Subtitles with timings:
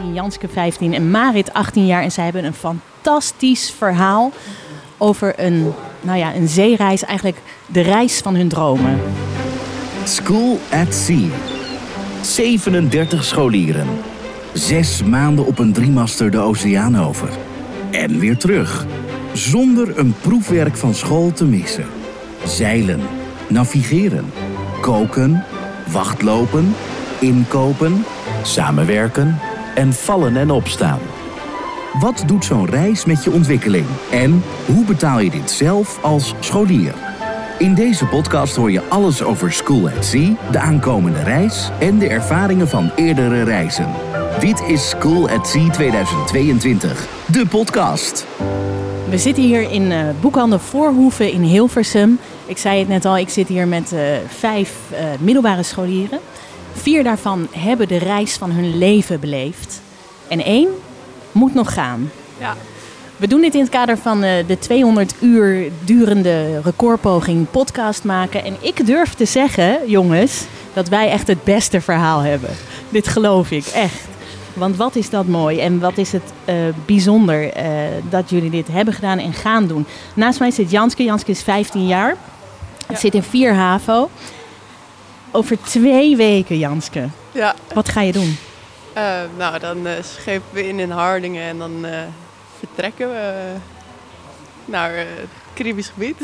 [0.00, 2.02] 17, Janske 15 en Marit 18 jaar.
[2.02, 4.32] En zij hebben een fantastisch verhaal
[4.98, 7.04] over een, nou ja, een zeereis.
[7.04, 9.00] Eigenlijk de reis van hun dromen.
[10.04, 11.28] School at Sea.
[12.22, 13.86] 37 scholieren.
[14.52, 17.28] Zes maanden op een driemaster de oceaan over.
[17.90, 18.86] En weer terug.
[19.32, 21.86] Zonder een proefwerk van school te missen.
[22.44, 23.00] Zeilen,
[23.48, 24.32] navigeren,
[24.80, 25.44] koken,
[25.92, 26.74] wachtlopen,
[27.20, 28.04] inkopen,
[28.42, 29.38] samenwerken
[29.74, 30.98] en vallen en opstaan.
[32.00, 33.86] Wat doet zo'n reis met je ontwikkeling?
[34.10, 36.94] En hoe betaal je dit zelf als scholier?
[37.58, 42.08] In deze podcast hoor je alles over School at Sea, de aankomende reis en de
[42.08, 43.86] ervaringen van eerdere reizen.
[44.40, 48.26] Dit is School at Sea 2022, de podcast.
[49.10, 52.18] We zitten hier in uh, Boekhandel Voorhoeven in Hilversum.
[52.46, 56.18] Ik zei het net al, ik zit hier met uh, vijf uh, middelbare scholieren.
[56.82, 59.80] Vier daarvan hebben de reis van hun leven beleefd.
[60.28, 60.68] En één
[61.32, 62.10] moet nog gaan.
[62.38, 62.56] Ja.
[63.16, 68.44] We doen dit in het kader van uh, de 200 uur durende recordpoging podcast maken.
[68.44, 72.50] En ik durf te zeggen, jongens, dat wij echt het beste verhaal hebben.
[72.88, 74.08] Dit geloof ik, echt.
[74.54, 76.54] Want wat is dat mooi en wat is het uh,
[76.86, 77.72] bijzonder uh,
[78.10, 79.86] dat jullie dit hebben gedaan en gaan doen.
[80.14, 81.04] Naast mij zit Janske.
[81.04, 82.16] Janske is 15 jaar.
[82.88, 82.96] Ja.
[82.96, 84.10] Zit in 4 HAVO.
[85.30, 87.08] Over twee weken, Janske.
[87.32, 87.54] Ja.
[87.74, 88.36] Wat ga je doen?
[88.96, 91.90] Uh, nou, dan uh, schepen we in in Hardingen en dan uh,
[92.58, 93.52] vertrekken we
[94.64, 96.16] naar het Caribisch gebied.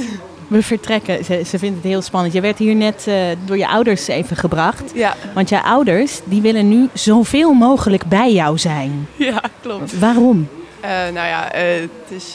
[0.49, 1.25] We vertrekken.
[1.25, 2.35] Ze, ze vindt het heel spannend.
[2.35, 3.09] Je werd hier net
[3.45, 4.91] door je ouders even gebracht.
[4.95, 5.15] Ja.
[5.35, 9.09] Want jouw ouders die willen nu zoveel mogelijk bij jou zijn.
[9.17, 9.99] Ja, klopt.
[9.99, 10.49] Waarom?
[11.13, 12.35] nou ja, het is...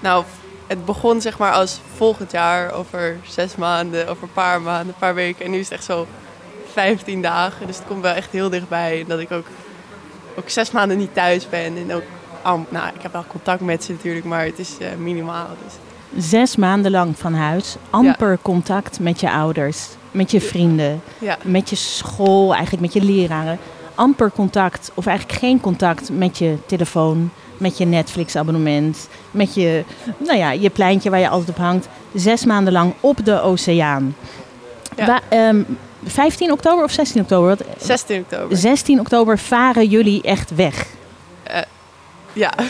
[0.00, 0.24] nou,
[0.66, 4.98] het begon zeg maar als volgend jaar, over zes maanden, over een paar maanden, een
[4.98, 5.44] paar weken.
[5.44, 6.06] En nu is het echt zo
[6.72, 7.66] 15 dagen.
[7.66, 9.04] Dus het komt wel echt heel dichtbij.
[9.08, 9.46] Dat ik ook,
[10.38, 11.76] ook zes maanden niet thuis ben.
[11.76, 12.02] En ook,
[12.68, 15.46] nou, ik heb wel contact met ze natuurlijk, maar het is uh, minimaal.
[15.64, 15.74] Dus.
[16.28, 18.38] Zes maanden lang van huis, amper ja.
[18.42, 21.38] contact met je ouders, met je vrienden, ja.
[21.42, 23.58] met je school, eigenlijk met je leraren.
[23.94, 29.84] Amper contact, of eigenlijk geen contact met je telefoon, met je Netflix-abonnement, met je,
[30.18, 31.88] nou ja, je pleintje waar je altijd op hangt.
[32.14, 34.16] Zes maanden lang op de oceaan.
[34.96, 35.06] Ja.
[35.06, 37.48] Wa um, 15 oktober of 16 oktober?
[37.48, 37.64] Wat?
[37.78, 38.56] 16 oktober.
[38.56, 40.86] 16 oktober varen jullie echt weg.
[41.50, 41.58] Uh,
[42.32, 42.52] ja.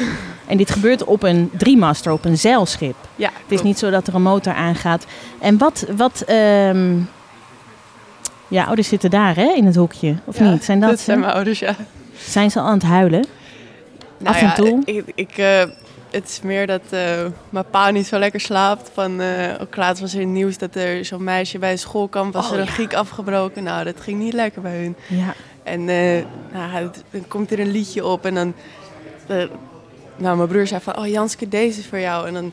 [0.47, 2.95] En dit gebeurt op een driemaster, op een zeilschip.
[3.17, 5.05] Ja, het is niet zo dat er een motor aangaat.
[5.39, 7.09] En wat, wat um,
[8.49, 10.65] ja, ouders zitten daar hè, in het hoekje, of ja, niet?
[10.65, 11.75] Zijn dat, dat zijn mijn ouders, ja.
[12.19, 13.25] Zijn ze al aan het huilen?
[14.19, 14.83] Nou Af en ja, toe?
[14.85, 15.63] Ik, ik, uh,
[16.11, 18.91] het is meer dat uh, mijn pa niet zo lekker slaapt.
[18.95, 21.79] Van, uh, ook laatst was er in het nieuws dat er zo'n meisje bij een
[21.79, 22.71] schoolkamp was Oh, er een ja.
[22.71, 23.63] giek afgebroken.
[23.63, 24.97] Nou, dat ging niet lekker bij hun.
[25.09, 25.35] Ja.
[25.63, 25.85] En
[26.53, 28.55] nou, dan komt er een liedje op en dan...
[30.17, 32.27] nou, mijn broer zei van, oh Janske, deze is voor jou.
[32.27, 32.53] En dan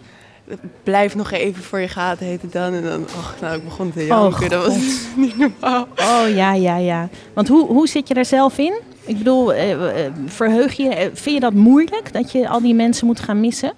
[0.83, 2.73] blijf nog even voor je gaten, heet het dan.
[2.73, 4.43] En dan, och, nou, ik begon te janken.
[4.43, 4.77] Oh, dat was
[5.15, 5.87] niet normaal.
[5.99, 7.09] Oh ja, ja, ja.
[7.33, 8.73] Want hoe, hoe zit je daar zelf in?
[9.05, 12.73] Ik bedoel, uh, uh, verheug je, uh, vind je dat moeilijk dat je al die
[12.73, 13.73] mensen moet gaan missen?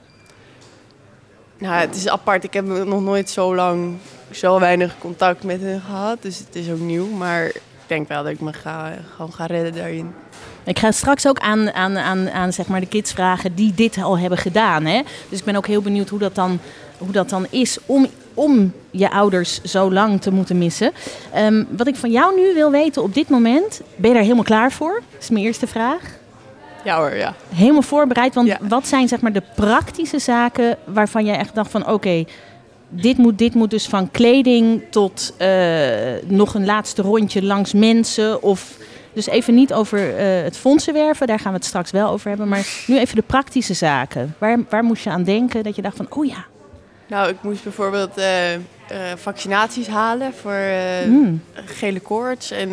[1.58, 2.44] Nou, het is apart.
[2.44, 3.96] Ik heb nog nooit zo lang,
[4.32, 6.22] zo weinig contact met hen gehad.
[6.22, 7.08] Dus het is ook nieuw.
[7.08, 10.14] Maar ik denk wel dat ik me ga, gewoon ga redden daarin.
[10.64, 13.98] Ik ga straks ook aan, aan, aan, aan zeg maar de kids vragen die dit
[13.98, 14.86] al hebben gedaan.
[14.86, 15.02] Hè?
[15.30, 16.60] Dus ik ben ook heel benieuwd hoe dat dan,
[16.98, 20.92] hoe dat dan is om, om je ouders zo lang te moeten missen.
[21.38, 24.44] Um, wat ik van jou nu wil weten op dit moment, ben je daar helemaal
[24.44, 25.02] klaar voor?
[25.12, 26.02] Dat is mijn eerste vraag.
[26.84, 27.34] Ja hoor, ja.
[27.56, 28.58] Helemaal voorbereid, want Ja.
[28.62, 32.24] wat zijn zeg maar de praktische zaken waarvan jij echt dacht van oké,
[32.90, 35.48] dit, moet, dit moet dus van kleding tot uh,
[36.28, 38.78] nog een laatste rondje langs mensen of...
[39.14, 42.48] Dus even niet over uh, het fondsenwerven, daar gaan we het straks wel over hebben.
[42.48, 44.36] Maar nu even de praktische zaken.
[44.38, 46.46] Waar, waar moest je aan denken dat je dacht van, oh ja.
[47.08, 48.60] Nou, ik moest bijvoorbeeld uh, uh,
[49.16, 50.60] vaccinaties halen voor
[51.08, 51.42] Mm.
[51.54, 52.70] gele koorts en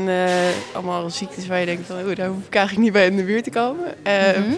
[0.74, 3.24] allemaal ziektes waar je denkt van, oh, daar hoef ik eigenlijk niet bij in de
[3.24, 3.94] buurt te komen.
[4.04, 4.54] Mhm.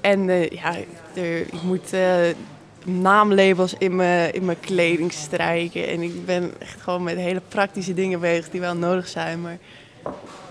[0.00, 0.74] En ja,
[1.14, 1.90] er, ik moet
[2.84, 5.88] naamlabels in mijn, in mijn kleding strijken.
[5.88, 9.40] En ik ben echt gewoon met hele praktische dingen bezig die wel nodig zijn.
[9.40, 9.58] Maar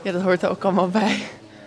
[0.02, 1.18] ja, dat hoort er ook allemaal bij.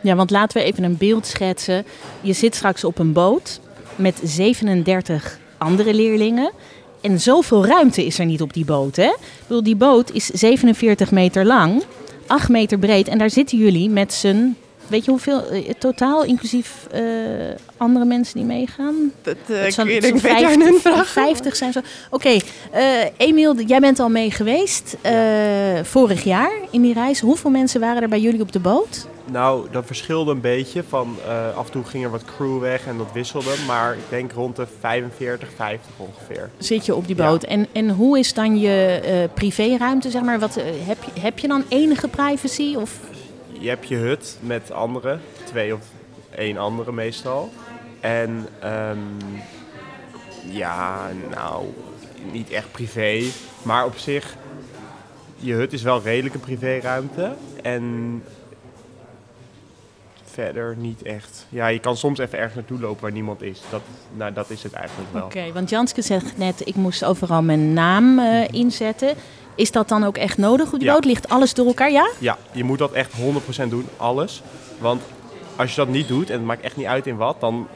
[0.00, 1.84] Ja, want laten we even een beeld schetsen.
[2.20, 3.60] Je zit straks op een boot
[3.96, 6.52] met 37 andere leerlingen.
[7.00, 8.96] En zoveel ruimte is er niet op die boot.
[8.96, 9.06] Hè?
[9.06, 11.82] Ik bedoel, die boot is 47 meter lang,
[12.26, 13.08] 8 meter breed.
[13.08, 14.56] En daar zitten jullie met z'n.
[14.86, 17.02] Weet je hoeveel eh, totaal, inclusief eh,
[17.80, 19.12] andere mensen die meegaan?
[19.22, 21.06] Dat uh, zal- denk ik beter aan hun vragen.
[21.06, 21.80] 50 zijn zo.
[22.10, 22.36] Oké,
[22.70, 22.82] eh,
[23.16, 25.12] Emiel, jij bent al mee geweest eh,
[25.82, 27.20] vorig jaar in die reis.
[27.20, 29.06] Hoeveel mensen waren er bij jullie op de boot?
[29.30, 30.82] Nou, dat verschilde een beetje.
[30.88, 33.50] Van, eh, af en toe ging er wat crew weg en dat wisselde.
[33.66, 36.50] Maar ik denk rond de 45, 50 ongeveer.
[36.58, 37.28] Zit je op die Ja.
[37.28, 37.42] boot?
[37.44, 40.38] En, en hoe is dan je eh, privéruimte, zeg maar?
[40.38, 40.54] Wat,
[40.86, 42.74] heb, je, heb je dan enige privacy?
[42.76, 42.98] Of
[43.58, 45.20] Je hebt je hut met anderen.
[45.44, 45.80] Twee of
[46.34, 47.50] één andere meestal.
[48.00, 48.98] En ehm,
[50.44, 51.64] ja, nou,
[52.32, 53.22] niet echt privé.
[53.62, 54.36] Maar op zich,
[55.36, 57.34] je hut is wel redelijk een privéruimte.
[57.62, 58.22] En
[60.24, 61.46] verder niet echt.
[61.48, 63.60] Ja, je kan soms even ergens naartoe lopen waar niemand is.
[63.70, 63.80] Dat,
[64.16, 65.24] nou, dat is het eigenlijk wel.
[65.24, 69.14] Oké, want Janske zegt net, ik moest overal mijn naam eh, inzetten.
[69.54, 70.94] Is dat dan ook echt nodig op die Ja.
[70.94, 71.04] boot?
[71.04, 71.90] Ligt alles door elkaar?
[71.90, 72.10] Ja?
[72.18, 74.42] Ja, je moet dat echt 100% doen, alles.
[74.78, 75.02] Want
[75.56, 77.68] als je dat niet doet, en het maakt echt niet uit in wat, dan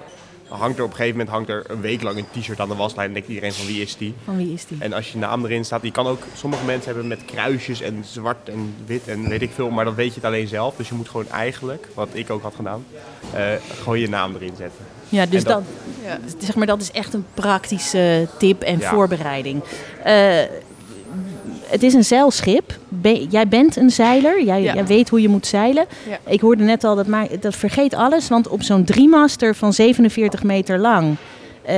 [0.48, 2.74] hangt er op een gegeven moment hangt er een week lang een t-shirt aan de
[2.74, 3.06] waslijn.
[3.08, 4.14] En denkt iedereen van wie is die?
[4.24, 4.76] Van wie is die?
[4.80, 8.04] En als je naam erin staat, die kan ook, sommige mensen hebben met kruisjes en
[8.06, 10.76] zwart en wit en weet ik veel, maar dan weet je het alleen zelf.
[10.76, 12.84] Dus je moet gewoon eigenlijk, wat ik ook had gedaan,
[13.32, 13.44] eh,
[13.82, 14.84] gewoon je naam erin zetten.
[15.08, 15.64] Ja, dus dat- dat,
[16.04, 16.18] Ja.
[16.38, 18.90] zeg maar, dat is echt een praktische tip en Ja.
[18.90, 19.62] voorbereiding.
[20.04, 20.38] Eh,
[21.74, 22.78] het is een zeilschip.
[23.28, 24.44] Jij bent een zeiler.
[24.44, 24.74] Jij, Ja.
[24.74, 25.86] jij weet hoe je moet zeilen.
[26.08, 26.18] Ja.
[26.32, 28.28] Ik hoorde net al, dat, ma- dat vergeet alles.
[28.28, 31.16] Want op zo'n driemaster van 47 meter lang...
[31.62, 31.76] eh,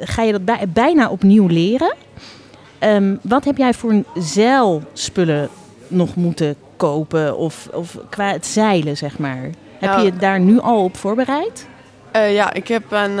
[0.00, 1.94] ga je dat bij- bijna opnieuw leren.
[2.78, 5.48] Ehm, wat heb jij voor zeilspullen
[5.88, 7.36] nog moeten kopen?
[7.36, 9.42] Of, of qua het zeilen, zeg maar?
[9.78, 11.66] Heb Nou, je je daar nu al op voorbereid?
[12.10, 13.18] Eh, ja, ik heb een,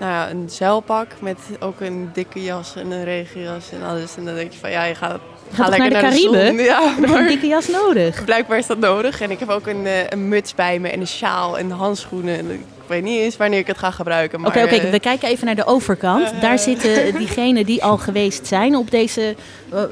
[0.00, 4.16] nou ja, een zeilpak met ook een dikke jas en een regenjas en alles.
[4.16, 5.20] En dan denk je van ja, je gaat,
[5.52, 6.46] ga naar lekker de naar de, Cariben?
[6.46, 6.58] zon.
[6.64, 8.24] Ja, Heb je een dikke jas nodig?
[8.24, 9.20] blijkbaar is dat nodig.
[9.20, 12.38] En ik heb ook een, eh, een muts bij me en een sjaal en handschoenen.
[12.38, 14.38] En ik weet niet eens wanneer ik het ga gebruiken.
[14.46, 16.30] Oké, Maar, oké, eh, we kijken even naar de overkant.
[16.32, 19.34] eh, Daar zitten diegenen die al geweest zijn op deze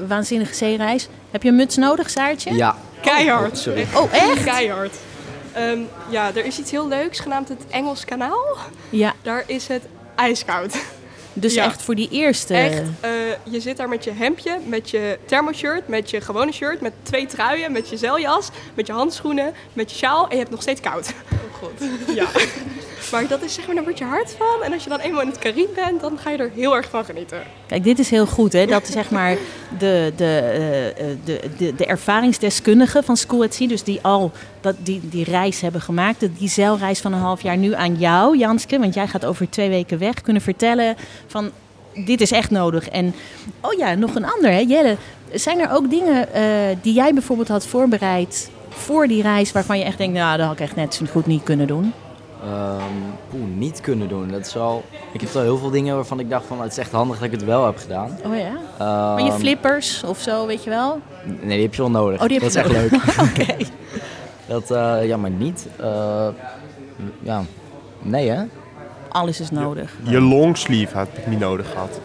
[0.07, 1.07] waanzinnige zeereis.
[1.31, 2.53] Heb je een muts nodig, Saartje?
[2.55, 2.75] Ja.
[3.01, 3.57] Keihard.
[3.57, 3.85] Sorry.
[3.95, 4.43] Oh, echt?
[4.43, 4.93] Keihard.
[5.53, 5.79] Ehm,
[6.09, 8.57] ja, er is iets heel leuks genaamd het Engels Kanaal.
[8.89, 9.81] Ja, Daar is het
[10.19, 10.75] ijskoud.
[11.33, 11.65] dus Ja.
[11.65, 12.53] echt voor die eerste.
[12.53, 13.09] Echt, eh,
[13.43, 17.25] je zit daar met je hemdje, met je thermoshirt, met je gewone shirt, met twee
[17.25, 20.81] truien, met je zeiljas, met je handschoenen, met je sjaal en je hebt nog steeds
[20.81, 21.13] koud.
[21.59, 21.89] God.
[22.15, 22.27] Ja.
[23.11, 24.63] maar dat is zeg maar, daar word je hard van.
[24.63, 26.89] En als je dan eenmaal in het Caribe bent, dan ga je er heel erg
[26.89, 27.41] van genieten.
[27.67, 28.65] Kijk, dit is heel goed, hè?
[28.65, 29.37] Dat zeg maar
[29.77, 34.31] de, de, eh, eh, de, de, de ervaringsdeskundigen van School at Sea, dus die al
[34.61, 38.37] dat, die, die reis hebben gemaakt, die zeilreis van een half jaar nu aan jou,
[38.37, 40.95] Janske, want jij gaat over twee weken weg, kunnen vertellen
[41.27, 41.51] van
[41.93, 42.89] dit is echt nodig.
[42.89, 43.13] En
[43.61, 44.97] oh ja, nog een ander, hè, Jelle.
[45.33, 46.43] Zijn er ook dingen eh,
[46.81, 50.55] die jij bijvoorbeeld had voorbereid voor die reis, waarvan je echt denkt, nou, dat had
[50.55, 51.93] ik echt net zo goed niet kunnen doen?
[52.43, 52.81] Ehm,
[53.29, 54.27] poeh, niet kunnen doen.
[54.27, 54.83] Dat is al...
[55.13, 57.25] Ik heb al heel veel dingen waarvan ik dacht van het is echt handig dat
[57.25, 58.17] ik het wel heb gedaan.
[58.25, 58.51] Oh ja.
[58.77, 60.99] Ehm, Maar je flippers of zo, weet je wel?
[61.25, 62.21] Nee, die heb je wel nodig.
[62.21, 63.01] Oh, die heb dat je is echt leuk.
[63.29, 63.55] Oké.
[64.47, 65.67] Dat, eh, ja, maar niet.
[65.79, 66.27] Eh,
[67.21, 67.43] ja,
[68.01, 68.43] nee hè?
[69.09, 69.91] Alles is nodig.
[70.03, 71.99] Je longsleeve had ik niet nodig gehad.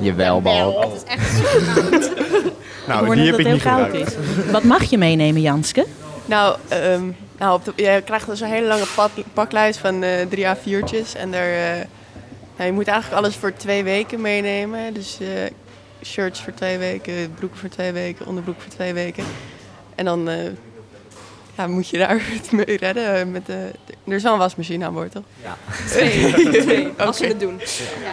[0.00, 0.88] Jawel, behalve.
[2.86, 4.16] Nou, hoor die heb dat ik het niet gebruikt.
[4.46, 4.50] is.
[4.50, 5.86] Wat mag je meenemen, Janske?
[6.24, 7.02] Nou, ehm,
[7.38, 11.14] nou op de, je krijgt dus een hele lange pad- paklijst van eh, drie A4'tjes.
[11.16, 11.84] En daar, eh,
[12.56, 14.94] nou, je moet eigenlijk alles voor twee weken meenemen.
[14.94, 15.26] Dus eh,
[16.04, 19.24] shirts voor twee weken, broeken voor twee weken, onderbroek voor twee weken.
[19.94, 20.36] En dan eh,
[21.56, 23.14] ja, moet je daar het mee redden.
[23.18, 23.70] eh, Met de,
[24.06, 25.22] er is wel een wasmachine aan boord, toch?
[25.90, 26.32] Twee,
[26.62, 27.32] twee als ze Oké.
[27.32, 27.60] het doen.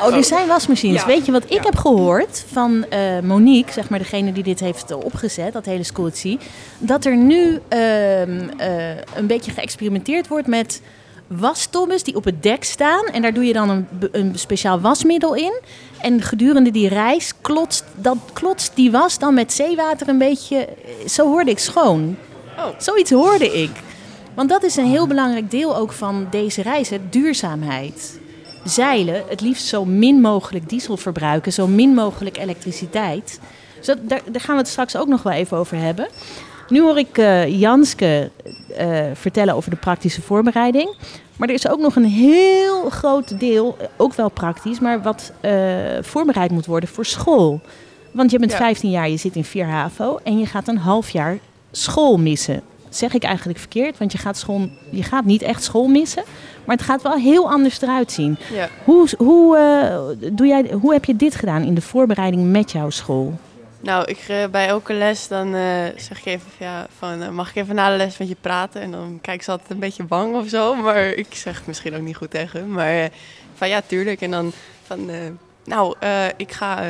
[0.04, 1.02] Oh, er zijn wasmachines.
[1.02, 1.08] Ja.
[1.08, 4.92] Weet je wat ik heb gehoord van eh, Monique, zeg maar degene die dit heeft
[4.92, 6.38] opgezet, dat hele Sea,
[6.78, 10.82] dat er nu ehm, eh, een beetje geëxperimenteerd wordt met
[11.28, 13.06] wastobbes die op het dek staan.
[13.06, 15.60] En daar doe je dan een, een speciaal wasmiddel in.
[16.02, 21.08] En gedurende die reis klotst, dat, klotst die was dan met zeewater een beetje, eh,
[21.08, 22.16] zo hoorde ik, schoon.
[22.60, 22.68] Oh.
[22.78, 23.72] Zoiets hoorde ik.
[24.34, 28.20] Want dat is een heel belangrijk deel ook van deze reis, hè, duurzaamheid.
[28.64, 33.40] Zeilen, het liefst zo min mogelijk diesel verbruiken, zo min mogelijk elektriciteit.
[33.78, 36.08] Dus dat, daar, daar gaan we het straks ook nog wel even over hebben.
[36.70, 38.32] Nu hoor ik eh, Janske
[38.78, 40.96] eh, vertellen over de praktische voorbereiding.
[41.38, 45.32] Maar er is ook nog een heel groot deel, eh, ook wel praktisch, maar wat
[46.02, 47.62] voorbereid moet worden voor school.
[48.12, 48.58] Want je bent Ja.
[48.58, 51.38] 15 jaar, je zit in 4 HAVO en je gaat een half jaar
[51.72, 52.62] school missen.
[52.90, 56.24] zeg ik eigenlijk verkeerd, want je gaat, school, je gaat niet echt school missen.
[56.66, 58.38] Maar het gaat wel heel anders eruit zien.
[58.54, 58.70] Ja.
[58.84, 62.90] Hoe, hoe, eh, doe jij, hoe heb je dit gedaan in de voorbereiding met jouw
[62.90, 63.40] school?
[63.80, 67.50] Nou, ik, eh, bij elke les dan eh, zeg ik even van, ja, van mag
[67.50, 68.82] ik even na de les met je praten?
[68.82, 71.96] En dan kijken ze altijd een beetje bang of zo, maar ik zeg het misschien
[71.96, 72.72] ook niet goed tegen hun.
[72.72, 73.10] Maar
[73.54, 74.22] van ja, tuurlijk.
[74.22, 74.52] En dan
[74.84, 75.10] van,
[75.64, 75.96] nou,
[76.38, 76.82] ik ga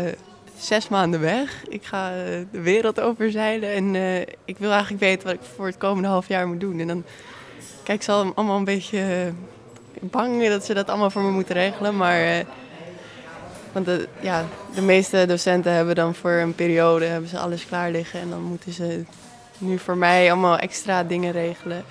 [0.60, 1.64] zes maanden weg.
[1.68, 2.16] Ik ga eh,
[2.52, 6.28] de wereld overzeilen en eh, ik wil eigenlijk weten wat ik voor het komende half
[6.28, 6.80] jaar moet doen.
[6.80, 7.04] En dan
[7.84, 9.34] kijken ze al- allemaal een beetje eh,
[10.02, 12.44] bang dat ze dat allemaal voor me moeten regelen, maar...
[13.72, 17.92] want de, ja, de meeste docenten hebben dan voor een periode hebben ze alles klaar
[17.92, 18.20] liggen.
[18.20, 19.04] En dan moeten ze
[19.58, 21.84] nu voor mij allemaal extra dingen regelen.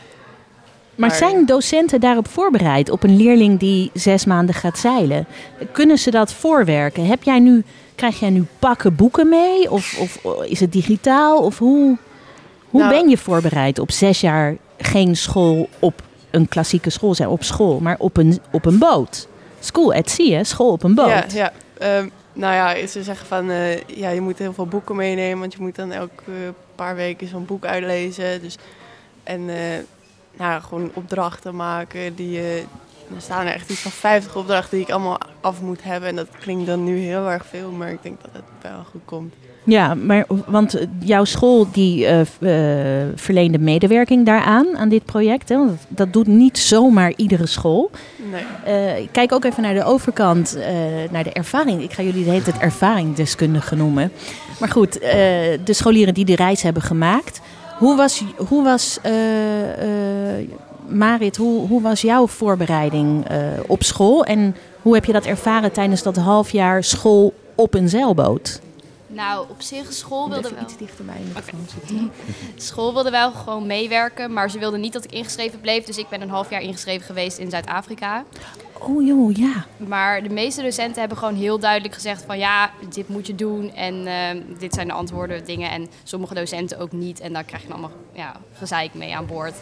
[0.94, 5.26] Maar- zijn docenten daarop voorbereid, op een leerling die zes maanden gaat zeilen?
[5.72, 7.06] Kunnen ze dat voorwerken?
[7.06, 7.64] Heb jij nu,
[7.98, 9.70] krijg jij nu pakken boeken mee?
[9.70, 11.42] Of, of is het digitaal?
[11.42, 11.96] Of hoe,
[12.70, 17.28] hoe Nou- ben je voorbereid op zes jaar geen school op een klassieke school zijn,
[17.28, 19.28] op school, maar op een, op een boot?
[19.60, 20.44] School at sea, hè?
[20.44, 21.08] school op een boot.
[21.08, 21.52] Ja, ja.
[21.78, 25.38] Ehm, nou ja, ze zeggen van eh, ja, je moet heel veel boeken meenemen.
[25.38, 28.42] Want je moet dan elke paar weken zo'n boek uitlezen.
[28.42, 28.56] Dus,
[29.22, 29.78] en eh,
[30.36, 32.14] nou, gewoon opdrachten maken.
[32.14, 32.64] Die, eh,
[33.14, 36.08] er staan er echt iets van 50 opdrachten die ik allemaal af moet hebben.
[36.08, 39.00] En dat klinkt dan nu heel erg veel, maar ik denk dat het wel goed
[39.04, 39.34] komt.
[39.64, 45.04] Ja, maar want eh, jouw school die eh, v- eh, verleende medewerking daaraan, aan dit
[45.04, 45.48] project.
[45.48, 45.56] Hè?
[45.56, 47.90] Want dat- doet niet zomaar iedere school.
[48.30, 48.44] Nee.
[48.98, 50.74] Eh, kijk ook even naar de overkant, eh,
[51.10, 51.82] naar de ervaring.
[51.82, 52.60] Ik ga jullie de hele tijd
[53.76, 54.12] noemen.
[54.60, 55.10] Maar goed, eh,
[55.64, 57.40] de scholieren die de reis hebben gemaakt.
[57.78, 60.48] Hoe was, hoe was eh, eh,
[60.88, 64.24] Marit, hoe, hoe was jouw voorbereiding eh, op school?
[64.24, 68.60] En hoe heb je dat ervaren tijdens dat half jaar school op een zeilboot?
[69.06, 70.62] Nou, op zich, school wilde wel.
[70.62, 72.10] iets dichter bij de zitten.
[72.56, 75.84] School wilde wel gewoon meewerken, maar ze wilde niet dat ik ingeschreven bleef.
[75.84, 78.24] Dus ik ben een half jaar ingeschreven geweest in Zuid-Afrika.
[78.78, 79.66] Oh joh, ja.
[79.76, 83.74] Maar de meeste docenten hebben gewoon heel duidelijk gezegd van ja, dit moet je doen.
[83.74, 85.70] En ehm, dit zijn de antwoorden, dingen.
[85.70, 87.20] En sommige docenten ook niet.
[87.20, 89.54] En daar krijg je allemaal ja, gezeik mee aan boord.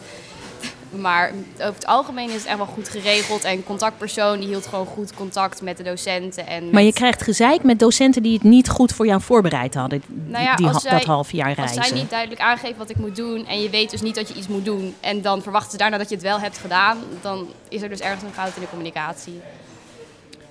[0.91, 3.45] Maar over het algemeen is het echt wel goed geregeld.
[3.45, 6.47] En contactpersoon die hield gewoon goed contact met de docenten.
[6.47, 10.03] En Maar je krijgt gezeik met docenten die het niet goed voor jou voorbereid hadden.
[10.27, 11.85] Nou ja, die, als ha- zij- dat half jaar Als reizen.
[11.85, 14.35] zij niet duidelijk aangeven wat ik moet doen en je weet dus niet dat je
[14.35, 17.47] iets moet doen en dan verwachten ze daarna dat je het wel hebt gedaan, dan
[17.69, 19.41] is er dus ergens een fout in de communicatie.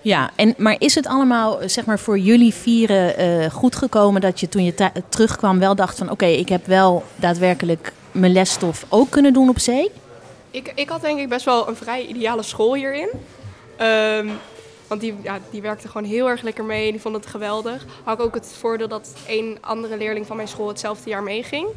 [0.01, 4.21] Ja, en, maar is het allemaal eh, zeg maar, voor jullie vieren eh, goed gekomen
[4.21, 8.85] dat je toen je terugkwam wel dacht van oké, ik heb wel daadwerkelijk mijn lesstof
[8.89, 9.91] ook kunnen doen op zee?
[10.55, 13.09] Ik, ik had denk ik best wel een vrij ideale school hierin.
[13.77, 14.29] Ehm,
[14.87, 16.91] want die, ja, die werkte gewoon heel erg lekker mee.
[16.91, 17.85] Die vond het geweldig.
[18.03, 21.67] Had ik ook het voordeel dat één andere leerling van mijn school hetzelfde jaar meeging.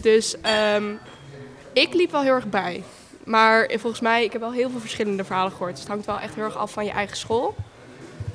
[0.00, 0.94] Dus ehm,
[1.72, 2.82] ik liep wel heel erg bij.
[3.24, 5.70] Maar volgens mij, ik heb wel heel veel verschillende verhalen gehoord.
[5.70, 7.54] Dus het hangt wel echt heel erg af van je eigen school.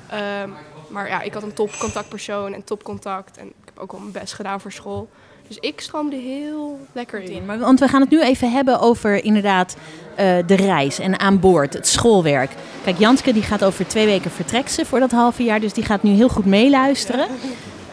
[0.09, 0.49] Ehm,
[0.87, 3.37] maar ja, ik had een topcontactpersoon en topcontact.
[3.37, 5.09] En ik heb ook wel mijn best gedaan voor school.
[5.47, 7.45] Dus ik stroomde heel lekker in.
[7.45, 9.75] Maar, want we gaan het nu even hebben over inderdaad
[10.15, 12.51] eh, de reis en aan boord, het schoolwerk.
[12.83, 15.85] Kijk, Janske die gaat over twee weken vertrekt ze voor dat halve jaar, dus die
[15.85, 17.27] gaat nu heel goed meeluisteren.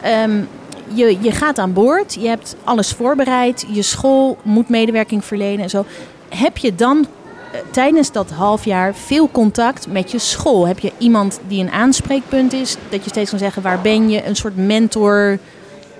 [0.01, 0.41] Ehm,
[0.93, 5.69] je, je gaat aan boord, je hebt alles voorbereid, je school moet medewerking verlenen en
[5.69, 5.85] zo.
[6.29, 7.07] Heb je dan
[7.51, 10.67] eh, tijdens dat half jaar veel contact met je school?
[10.67, 14.25] Heb je iemand die een aanspreekpunt is, dat je steeds kan zeggen waar ben je,
[14.25, 15.39] een soort mentor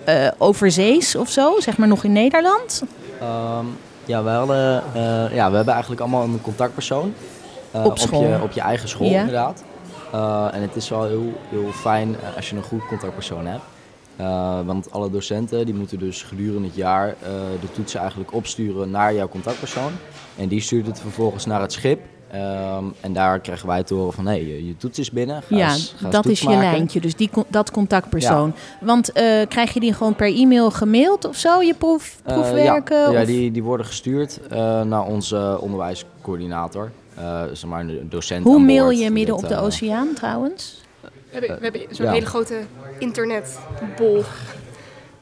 [0.06, 2.84] eh overzees of zo, zeg maar nog in Nederland?
[3.20, 3.66] Ehm,
[4.06, 7.14] ja, we hadden, eh, ja, we hebben eigenlijk allemaal een contactpersoon.
[7.72, 8.20] eh, Op school.
[8.22, 9.20] Op je, op je eigen school, Ja.
[9.20, 9.64] inderdaad.
[10.54, 13.64] En het is wel heel, heel fijn als je een goed contactpersoon hebt.
[14.66, 17.16] Want alle docenten die moeten dus gedurende het jaar
[17.62, 19.92] de toetsen eigenlijk opsturen naar jouw contactpersoon.
[20.38, 22.00] En die stuurt het vervolgens naar het schip.
[22.36, 25.42] Ehm, en daar krijgen wij te horen van, hé, je, je toets is binnen.
[25.42, 28.54] Ga Ja, eens- ga eens dat is je lijntje, dus die, dat contactpersoon.
[28.82, 32.98] Want eh, krijg je die gewoon per e-mail gemaild of zo, je proef, Eh, proefwerken?
[33.12, 36.92] ja, ja die, die worden gestuurd eh, naar onze onderwijscoördinator.
[37.16, 40.82] Eh zeg maar een docent Hoe aan mail je midden op de oceaan trouwens?
[41.02, 42.12] We hebben, we hebben zo'n ja.
[42.12, 42.60] hele grote
[43.00, 44.24] internetbol.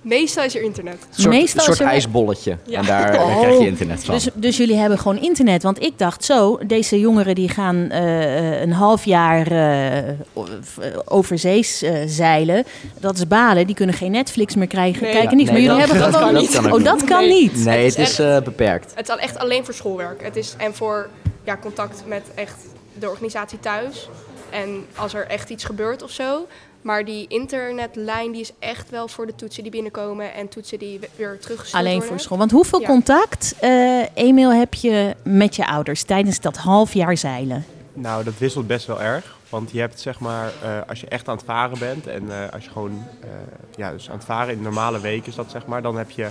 [0.03, 0.93] Meestal is er internet.
[0.93, 2.57] Een soort, Meestal soort is er- ijsbolletje.
[2.65, 2.79] Ja.
[2.79, 3.39] En daar, Oh.
[3.39, 4.15] krijg je internet van.
[4.15, 5.63] Dus, dus jullie hebben gewoon internet.
[5.63, 10.13] Want ik dacht zo, deze jongeren die gaan eh, een half jaar eh,
[10.61, 12.63] v- overzees eh, zeilen.
[12.99, 15.01] Dat is balen, die kunnen geen Netflix meer krijgen.
[15.03, 15.11] Nee.
[15.11, 15.49] kijken Ja, niks.
[15.51, 16.41] nee, maar jullie dat- hebben dat gewoon
[16.73, 16.73] niet.
[16.79, 17.41] oh, dat kan Nee.
[17.41, 17.65] niet.
[17.65, 18.91] nee, het het is eh, beperkt.
[18.95, 20.23] Het is al echt alleen voor schoolwerk.
[20.23, 21.09] Het is en voor
[21.43, 22.55] ja, contact met echt
[22.99, 24.09] de organisatie thuis.
[24.49, 26.47] En als er echt iets gebeurt of zo,
[26.83, 30.99] Maar die internetlijn die is echt wel voor de toetsen die binnenkomen en toetsen die
[30.99, 32.09] we- weer teruggestuurd Alleen worden.
[32.09, 32.37] voor school.
[32.37, 32.87] Want hoeveel Ja.
[32.87, 37.65] contact, eh Emiel, heb je met je ouders tijdens dat half jaar zeilen?
[37.93, 39.37] Nou, dat wisselt best wel erg.
[39.49, 42.53] Want je hebt zeg maar, eh, als je echt aan het varen bent en eh,
[42.53, 43.29] als je gewoon, eh,
[43.75, 46.27] ja, dus aan het varen in normale weken is dat zeg maar, dan heb je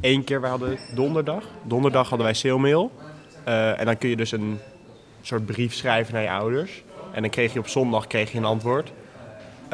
[0.00, 1.44] één keer, wij hadden donderdag.
[1.62, 2.90] Donderdag hadden wij sailmail.
[3.44, 4.58] Eh, en dan kun je dus een
[5.22, 6.82] soort brief schrijven naar je ouders.
[7.12, 8.92] En dan kreeg je op zondag kreeg je een antwoord.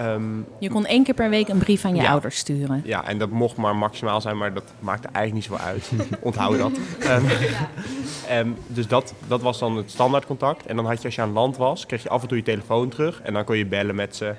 [0.01, 0.23] Ehm,
[0.59, 2.11] Je kon één keer per week een brief aan je Ja.
[2.11, 2.83] ouders sturen.
[2.85, 5.91] ja, en dat mocht maar maximaal zijn, maar dat maakte eigenlijk niet zoveel uit.
[6.29, 6.73] Onthoud dat.
[7.01, 7.25] Ehm,
[8.29, 10.67] ehm, dus dat, dat was dan het standaard contact.
[10.67, 12.43] En dan had je, als je aan land was, kreeg je af en toe je
[12.43, 13.21] telefoon terug.
[13.23, 14.35] En dan kon je bellen met ze.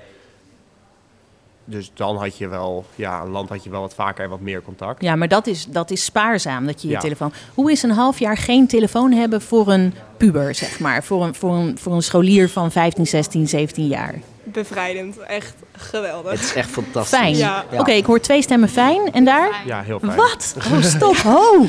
[1.65, 4.39] Dus dan had je wel, ja, aan land had je wel wat vaker en wat
[4.39, 5.01] meer contact.
[5.01, 6.99] Ja, maar dat is, dat is spaarzaam, dat je je Ja.
[6.99, 7.33] telefoon...
[7.53, 11.03] Hoe is een half jaar geen telefoon hebben voor een puber, zeg maar?
[11.03, 14.15] Voor een, voor een, voor een scholier van 15, 16, 17 jaar?
[14.51, 16.31] Bevrijdend, echt geweldig.
[16.31, 17.19] Het is echt fantastisch.
[17.19, 17.37] Fijn.
[17.37, 17.65] Ja.
[17.77, 19.11] Oké, ik hoor twee stemmen fijn.
[19.13, 19.61] En daar?
[19.65, 20.15] Ja, heel fijn.
[20.15, 20.55] Wat?
[20.57, 21.15] Oh, stop.
[21.15, 21.65] Ho.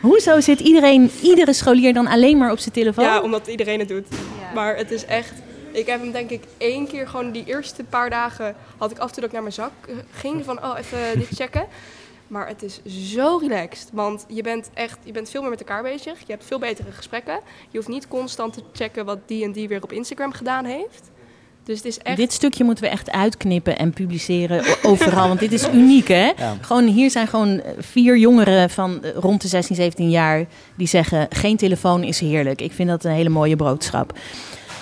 [0.00, 3.04] Hoezo zit iedereen, iedere scholier dan alleen maar op zijn telefoon?
[3.04, 4.06] Ja, omdat iedereen het doet.
[4.10, 4.52] Ja.
[4.54, 5.32] Maar het is echt...
[5.72, 8.54] Ik heb hem denk ik één keer gewoon die eerste paar dagen...
[8.76, 10.98] had ik af en toe dat ik naar mijn zak eh, ging van oh, even
[11.20, 11.66] dit checken.
[12.26, 13.88] Maar het is zo relaxed.
[13.92, 16.18] Want je bent echt je bent veel meer met elkaar bezig.
[16.18, 17.40] Je hebt veel betere gesprekken.
[17.70, 21.10] Je hoeft niet constant te checken wat die en die weer op Instagram gedaan heeft.
[21.66, 22.16] Dus het is echt...
[22.16, 26.32] Dit stukje moeten we echt uitknippen en publiceren overal, want dit is uniek, hè?
[26.36, 26.56] Ja.
[26.60, 30.44] Gewoon, hier zijn gewoon eh, vier jongeren van eh, rond de 16, 17 jaar
[30.74, 32.60] die zeggen: geen telefoon is heerlijk.
[32.60, 34.18] Ik vind dat een hele mooie boodschap.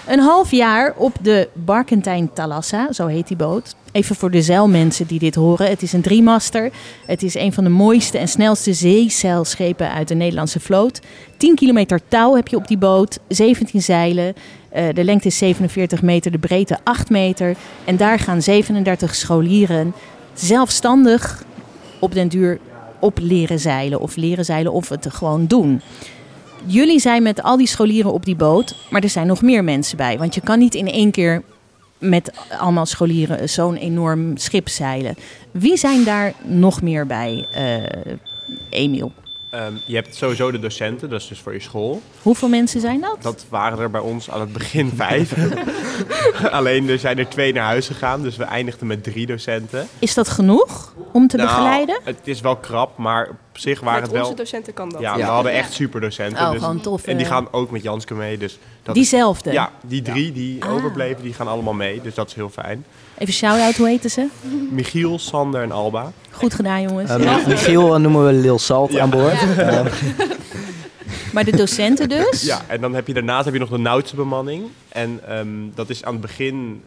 [0.06, 3.75] Een half jaar op de Barkentijn Thalassa, zo heet die boot.
[3.92, 5.68] Even voor de zeilmensen die dit horen.
[5.68, 6.70] Het is een driemaster.
[7.06, 11.00] Het is een van de mooiste en snelste zeezeilschepen uit de Nederlandse vloot.
[11.37, 14.34] 10 kilometer touw heb je op die boot, 17 zeilen.
[14.68, 17.56] Eh, de lengte is 47 meter, de breedte 8 meter.
[17.84, 19.94] En daar gaan 37 scholieren
[20.34, 21.44] zelfstandig
[21.99, 22.58] op den duur
[22.99, 24.00] op leren zeilen.
[24.00, 25.80] Of leren zeilen of het gewoon doen.
[26.66, 29.97] Jullie zijn met al die scholieren op die boot, maar er zijn nog meer mensen
[29.97, 30.18] bij.
[30.18, 31.42] Want je kan niet in één keer
[31.99, 35.15] met allemaal scholieren zo'n enorm schip zeilen.
[35.50, 38.12] Wie zijn daar nog meer bij, eh,
[38.71, 39.12] Emiel?
[39.54, 42.02] Ehm, je hebt sowieso de docenten, dat is dus voor je school.
[42.23, 43.17] Hoeveel mensen zijn dat?
[43.21, 45.34] Dat waren er bij ons aan het begin vijf.
[46.50, 49.88] Alleen er zijn er twee naar huis gegaan, dus we eindigden met drie docenten.
[49.99, 51.99] Is dat genoeg om te Nou, begeleiden?
[52.04, 54.23] Het is wel krap, maar op zich waren met het wel...
[54.30, 55.00] onze docenten kan dat.
[55.00, 55.25] Ja, Ja.
[55.26, 56.45] we hadden echt super docenten.
[56.45, 57.04] Oh, dus, gewoon tof.
[57.06, 58.38] en die eh, gaan ook met Janske mee.
[58.38, 59.49] Dus dat Diezelfde?
[59.50, 60.73] is, ja, die drie die Ah.
[60.73, 62.00] overbleven, die gaan allemaal mee.
[62.02, 62.84] Dus dat is heel fijn.
[63.18, 64.26] Even shout-out, hoe heten ze?
[64.70, 66.12] Michiel, Sander en Alba.
[66.30, 67.10] Goed gedaan, jongens.
[67.10, 69.00] Eh, Michiel noemen we Lil Salt Ja.
[69.02, 69.44] aan boord.
[71.32, 72.42] Maar de docenten dus?
[72.42, 74.64] Ja, en dan heb je daarnaast heb je nog de nauwste bemanning.
[74.88, 76.82] En ehm, dat is aan het begin,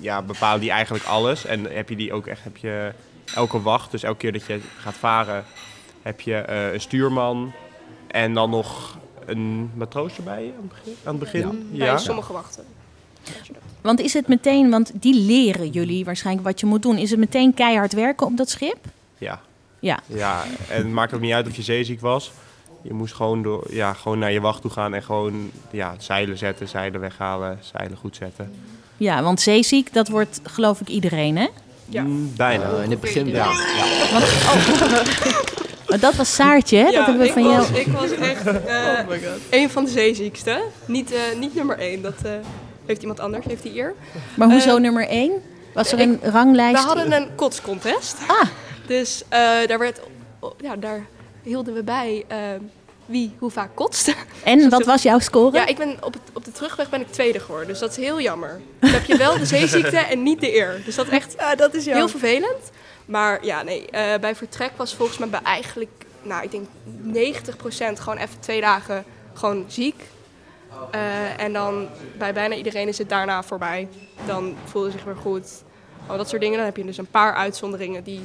[0.00, 1.44] ja, bepalen die eigenlijk alles.
[1.46, 2.92] En heb je die ook echt, heb je
[3.34, 5.44] elke wacht, dus elke keer dat je gaat varen,
[6.02, 7.52] heb je eh, een stuurman.
[8.06, 10.94] En dan nog een matroos erbij aan het begin.
[11.04, 11.68] Aan het begin.
[11.72, 12.64] Bij sommige wachten.
[13.82, 16.98] Want is het meteen, want die leren jullie waarschijnlijk wat je moet doen.
[16.98, 18.76] Is het meteen keihard werken op dat schip?
[19.18, 19.40] Ja.
[19.80, 20.00] Ja.
[20.06, 22.32] Ja, en het maakt ook niet uit of je zeeziek was.
[22.82, 26.38] Je moest gewoon, door, ja, gewoon naar je wacht toe gaan en gewoon ja, zeilen
[26.38, 28.52] zetten, zeilen weghalen, zeilen goed zetten.
[28.96, 31.46] Ja, want zeeziek, dat wordt geloof ik iedereen, hè?
[31.86, 32.02] Ja.
[32.02, 32.68] Mm, bijna.
[32.82, 33.32] in het begin Ja.
[33.32, 33.54] wel.
[34.12, 35.48] Want, oh.
[35.88, 36.84] Maar dat was Saartje, hè?
[36.84, 37.80] dat Ja, hebben we ik van was, jou.
[37.80, 38.98] ik was echt eh
[39.50, 40.62] een van de zeeziekste.
[40.86, 42.32] Niet, eh, niet nummer één, dat eh,
[42.90, 43.94] heeft iemand anders, heeft die eer.
[44.36, 45.32] Maar hoezo eh, nummer één?
[45.74, 46.80] Was er ik- een ranglijst?
[46.82, 48.16] We hadden een kotscontest.
[48.26, 48.42] Ah,
[48.86, 50.00] Dus eh, daar, werd,
[50.60, 51.06] ja, daar
[51.42, 52.38] hielden we bij eh,
[53.06, 54.14] wie hoe vaak kotst.
[54.44, 55.56] en wat was jouw score?
[55.56, 57.96] Ja, ik ben op, het, op de terugweg ben ik tweede geworden, dus dat is
[57.96, 58.60] heel jammer.
[58.78, 60.82] Dan heb je wel de zeeziekte en niet de eer.
[60.84, 62.70] Dus dat echt dat is heel vervelend.
[63.04, 65.90] Maar ja, nee, eh, bij vertrek was volgens mij bij eigenlijk,
[66.22, 66.66] nou ik denk
[67.96, 69.94] 90% gewoon even twee dagen gewoon ziek.
[70.90, 71.88] Eh, en dan
[72.18, 73.88] bij bijna iedereen is het daarna voorbij.
[74.26, 75.62] Dan voelde ze zich weer goed.
[76.06, 76.56] Al dat soort dingen.
[76.56, 78.20] Dan heb je dus een paar uitzonderingen die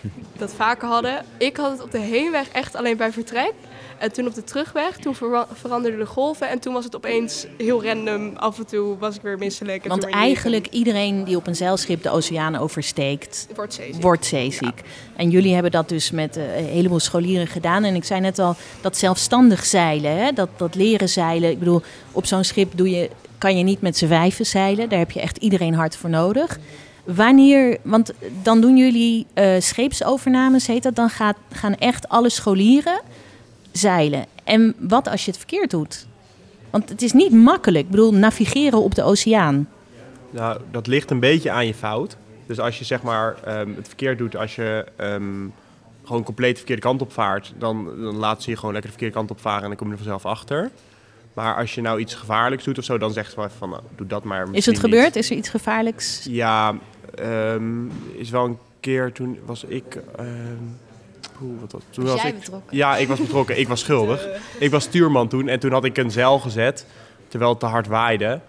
[0.38, 1.24] dat vaker hadden.
[1.38, 3.52] Ik had het op de heenweg echt alleen bij vertrek.
[3.98, 6.48] En toen op de terugweg, toen vera- veranderden de golven.
[6.48, 8.36] En toen was het opeens heel random.
[8.36, 9.86] Af en toe was ik weer misselijk.
[9.86, 14.02] Want eigenlijk iedereen die op een zeilschip de oceaan oversteekt, wordt zeeziek.
[14.02, 14.80] wordt zeeziek.
[15.16, 17.84] En jullie hebben dat dus met eh, een heleboel scholieren gedaan.
[17.84, 20.32] En ik zei net al, dat zelfstandig zeilen, hè?
[20.32, 21.50] Dat, dat leren zeilen.
[21.50, 21.82] Ik bedoel,
[22.12, 24.88] op zo'n schip doe je, kan je niet met z'n vijven zeilen.
[24.88, 26.58] Daar heb je echt iedereen hard voor nodig.
[27.04, 30.94] Wanneer, want dan doen jullie eh, scheepsovernames, heet dat.
[30.94, 33.00] Dan gaat, gaan echt alle scholieren
[33.72, 34.26] zeilen.
[34.44, 36.06] En wat als je het verkeerd doet?
[36.70, 37.84] Want het is niet makkelijk.
[37.84, 39.68] Ik bedoel, navigeren op de oceaan.
[40.30, 42.16] Nou, dat ligt een beetje aan je fout.
[42.46, 45.46] Dus als je zeg maar ehm, het verkeerd doet, als je ehm,
[46.04, 48.96] gewoon compleet de verkeerde kant op vaart, dan, dan laat ze je gewoon lekker de
[48.96, 50.70] verkeerde kant op varen en dan kom je er vanzelf achter.
[51.34, 53.70] Maar als je nou iets gevaarlijks doet of zo, dan zegt ze wel even van,
[53.70, 54.46] nou, doe dat maar.
[54.52, 54.84] Is het niet.
[54.84, 55.16] gebeurd?
[55.16, 56.26] Is er iets gevaarlijks?
[56.30, 56.74] Ja,
[57.14, 59.98] ehm, is wel een keer toen was ik.
[60.16, 60.26] ehm,
[61.42, 62.76] oeh, wat was, toen Was was jij ik, betrokken?
[62.76, 63.58] Ja, ik was betrokken.
[63.58, 64.26] Ik was schuldig.
[64.58, 66.86] Ik was stuurman toen en toen had ik een zeil gezet
[67.28, 68.40] terwijl het te hard waaide.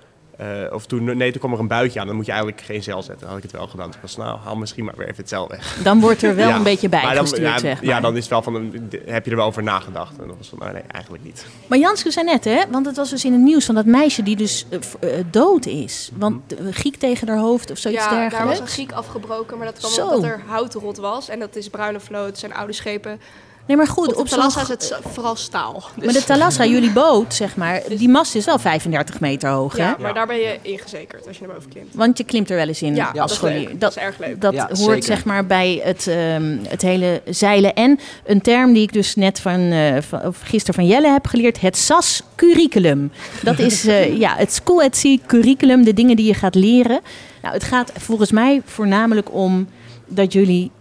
[0.42, 2.08] Eh, of toen, nee, toen kwam er een buitje aan.
[2.08, 3.20] Dan moet je eigenlijk geen zeil zetten.
[3.20, 3.90] Dan had ik het wel gedaan.
[3.90, 5.78] Ik was, nou, haal misschien maar weer even het zeil weg.
[5.84, 6.56] Dan wordt er wel Ja.
[6.56, 7.86] een beetje Maar dan- bijgestuurd, ja, zeg maar.
[7.86, 8.72] Ja, dan is het wel van,
[9.06, 10.18] heb je er wel over nagedacht?
[10.20, 11.46] En dan was van, nou, nee, eigenlijk niet.
[11.68, 14.24] Maar Janske zei net, hè, want het was dus in het nieuws van dat meisje
[14.24, 14.80] die dus eh,
[15.20, 16.12] eh, dood is.
[16.14, 18.60] Want uh, giek tegen haar hoofd of zoiets ja, daar dergelijks.
[18.60, 20.08] was een giek afgebroken, maar dat kwam Zo.
[20.08, 21.30] omdat er hout rot was.
[21.30, 23.20] En dat is bruine vloot, zijn oude schepen.
[23.68, 24.28] Nee, maar goed, Op de op.
[24.28, 25.84] Talassa is het vooral staal.
[25.96, 29.78] Dus- Maar de Talassa, jullie boot, zeg maar, die mast is wel 35 meter hoog,
[29.78, 29.84] hè?
[29.84, 31.94] ja, maar daar ben je ingezekerd als je naar boven klimt.
[31.96, 33.60] Want je klimt er wel eens in Ja, als dat is scholier.
[33.68, 33.80] leuk.
[33.80, 34.42] Dat is erg leuk.
[34.42, 35.04] Dat Ja, hoort zeker.
[35.04, 37.74] zeg maar bij het, ehm, het hele zeilen.
[37.74, 41.28] En een term die ik dus net van, eh, van of gisteren van Jelle heb
[41.28, 41.62] geleerd.
[41.62, 43.12] Het SAS curriculum.
[43.44, 45.84] Dat is eh, ja, het School at Sea curriculum.
[45.84, 47.00] De dingen die je gaat leren.
[47.42, 49.68] Nou, het gaat volgens mij voornamelijk om
[50.08, 50.72] dat jullie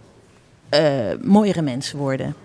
[0.69, 0.81] eh,
[1.21, 2.35] mooiere mensen worden.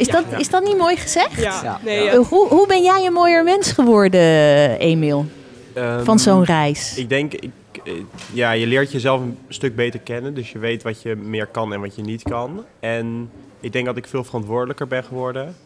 [0.00, 1.40] Is, dat, is dat niet mooi gezegd?
[1.40, 1.80] Ja, Ja.
[1.84, 2.18] nee, Eh, ja.
[2.18, 4.20] hoe, hoe ben jij een mooier mens geworden,
[4.78, 5.26] Emiel?
[5.74, 6.96] Van Ehm, zo'n reis?
[6.96, 7.50] Ik denk, ik,
[7.84, 7.92] eh,
[8.32, 10.34] ja, je leert jezelf een stuk beter kennen.
[10.34, 12.64] Dus je weet wat je meer kan en wat je niet kan.
[12.80, 15.56] En ik denk dat ik veel verantwoordelijker ben geworden.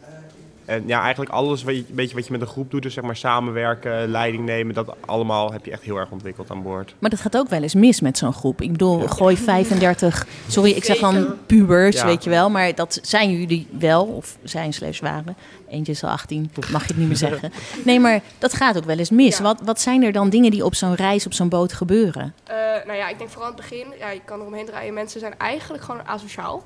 [0.65, 2.93] En ja, eigenlijk alles wat je, een beetje wat je met een groep doet, dus
[2.93, 6.95] zeg maar samenwerken, leiding nemen, dat allemaal heb je echt heel erg ontwikkeld aan boord.
[6.99, 8.61] Maar dat gaat ook wel eens mis met zo'n groep.
[8.61, 11.35] Ik bedoel, gooi 35, sorry, ik zeg dan Zeker.
[11.45, 12.05] pubers, Ja.
[12.05, 12.49] weet je wel.
[12.49, 15.35] Maar dat zijn jullie wel, of zijn slash waren.
[15.69, 17.51] Eentje is al 18, mag je het niet meer zeggen.
[17.85, 19.37] Nee, maar dat gaat ook wel eens mis.
[19.37, 19.43] Ja.
[19.43, 22.33] Wat, wat zijn er dan dingen die op zo'n reis, op zo'n boot gebeuren?
[22.43, 24.93] Eh, nou ja, ik denk vooral aan het begin, ja, je kan er omheen draaien.
[24.93, 26.63] Mensen zijn eigenlijk gewoon asociaal.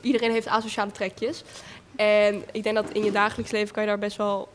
[0.00, 1.44] Iedereen heeft asociale trekjes.
[2.02, 4.48] En ik denk dat in je dagelijks leven kan je daar best wel,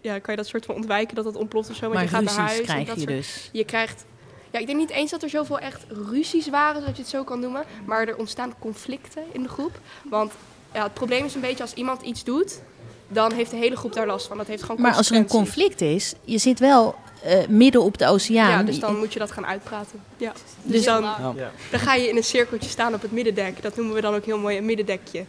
[0.00, 1.80] ja, kan je dat soort van ontwijken dat het ontploft of zo.
[1.82, 2.58] Want Maar je gaat naar huis.
[2.58, 3.48] en krijg dat je soort- dus.
[3.52, 4.04] Je krijgt,
[4.50, 7.24] ja, ik denk niet eens dat er zoveel echt ruzies waren, zoals je het zo
[7.24, 7.62] kan noemen.
[7.84, 9.78] Maar er ontstaan conflicten in de groep.
[10.04, 10.32] Want
[10.74, 12.60] ja, het probleem is een beetje als iemand iets doet,
[13.08, 14.36] dan heeft de hele groep daar last van.
[14.36, 17.98] Dat heeft gewoon Maar als er een conflict is, je zit wel eh, midden op
[17.98, 18.50] de oceaan.
[18.50, 20.02] Ja, dus dan moet je dat gaan uitpraten.
[20.16, 20.32] Ja.
[20.62, 21.32] Dus, Dus- dan, Ja.
[21.70, 23.62] dan ga je in een cirkeltje staan op het middendek.
[23.62, 25.24] Dat noemen we dan ook heel mooi een middendekje.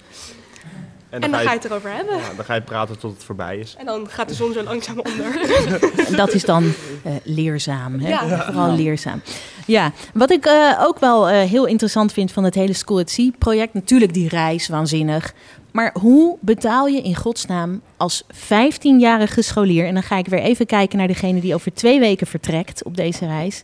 [1.11, 2.17] En dan, ga ga je het erover hebben.
[2.17, 3.75] ja, dan ga je praten tot het voorbij is.
[3.77, 5.39] En dan gaat de zon zo langzaam onder.
[6.07, 7.99] En dat is dan eh, leerzaam.
[7.99, 8.09] Hè?
[8.09, 8.43] Ja.
[8.45, 9.21] Vooral leerzaam.
[9.65, 13.09] Ja, wat ik eh, ook wel eh, heel interessant vind van het hele School at
[13.09, 15.33] Sea project, natuurlijk die reis, waanzinnig.
[15.71, 20.65] Maar hoe betaal je in godsnaam als 15-jarige scholier, en dan ga ik weer even
[20.65, 23.63] kijken naar degene die over twee weken vertrekt op deze reis,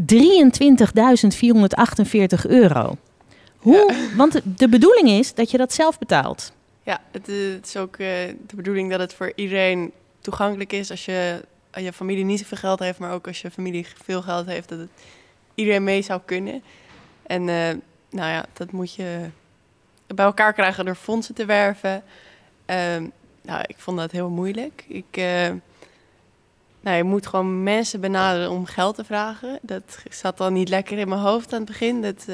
[0.00, 0.06] 23.448
[2.48, 2.96] euro.
[3.56, 3.94] Hoe?
[4.16, 6.52] Want de bedoeling is dat je dat zelf betaalt.
[6.84, 8.08] Ja, het, eh, het is ook eh,
[8.46, 10.90] de bedoeling dat het voor iedereen toegankelijk is.
[10.90, 14.22] Als je, als je familie niet zoveel geld heeft, maar ook als je familie veel
[14.22, 14.90] geld heeft, dat het
[15.54, 16.62] iedereen mee zou kunnen.
[17.26, 17.76] En eh,
[18.10, 19.28] nou ja, dat moet je
[20.06, 22.02] bij elkaar krijgen door fondsen te werven.
[22.66, 23.06] Ehm,
[23.42, 24.84] nou, ik vond dat heel moeilijk.
[24.88, 25.16] Ik,
[26.80, 29.58] nou, je moet gewoon mensen benaderen om geld te vragen.
[29.62, 32.02] Dat zat dan niet lekker in mijn hoofd aan het begin.
[32.02, 32.24] Dat,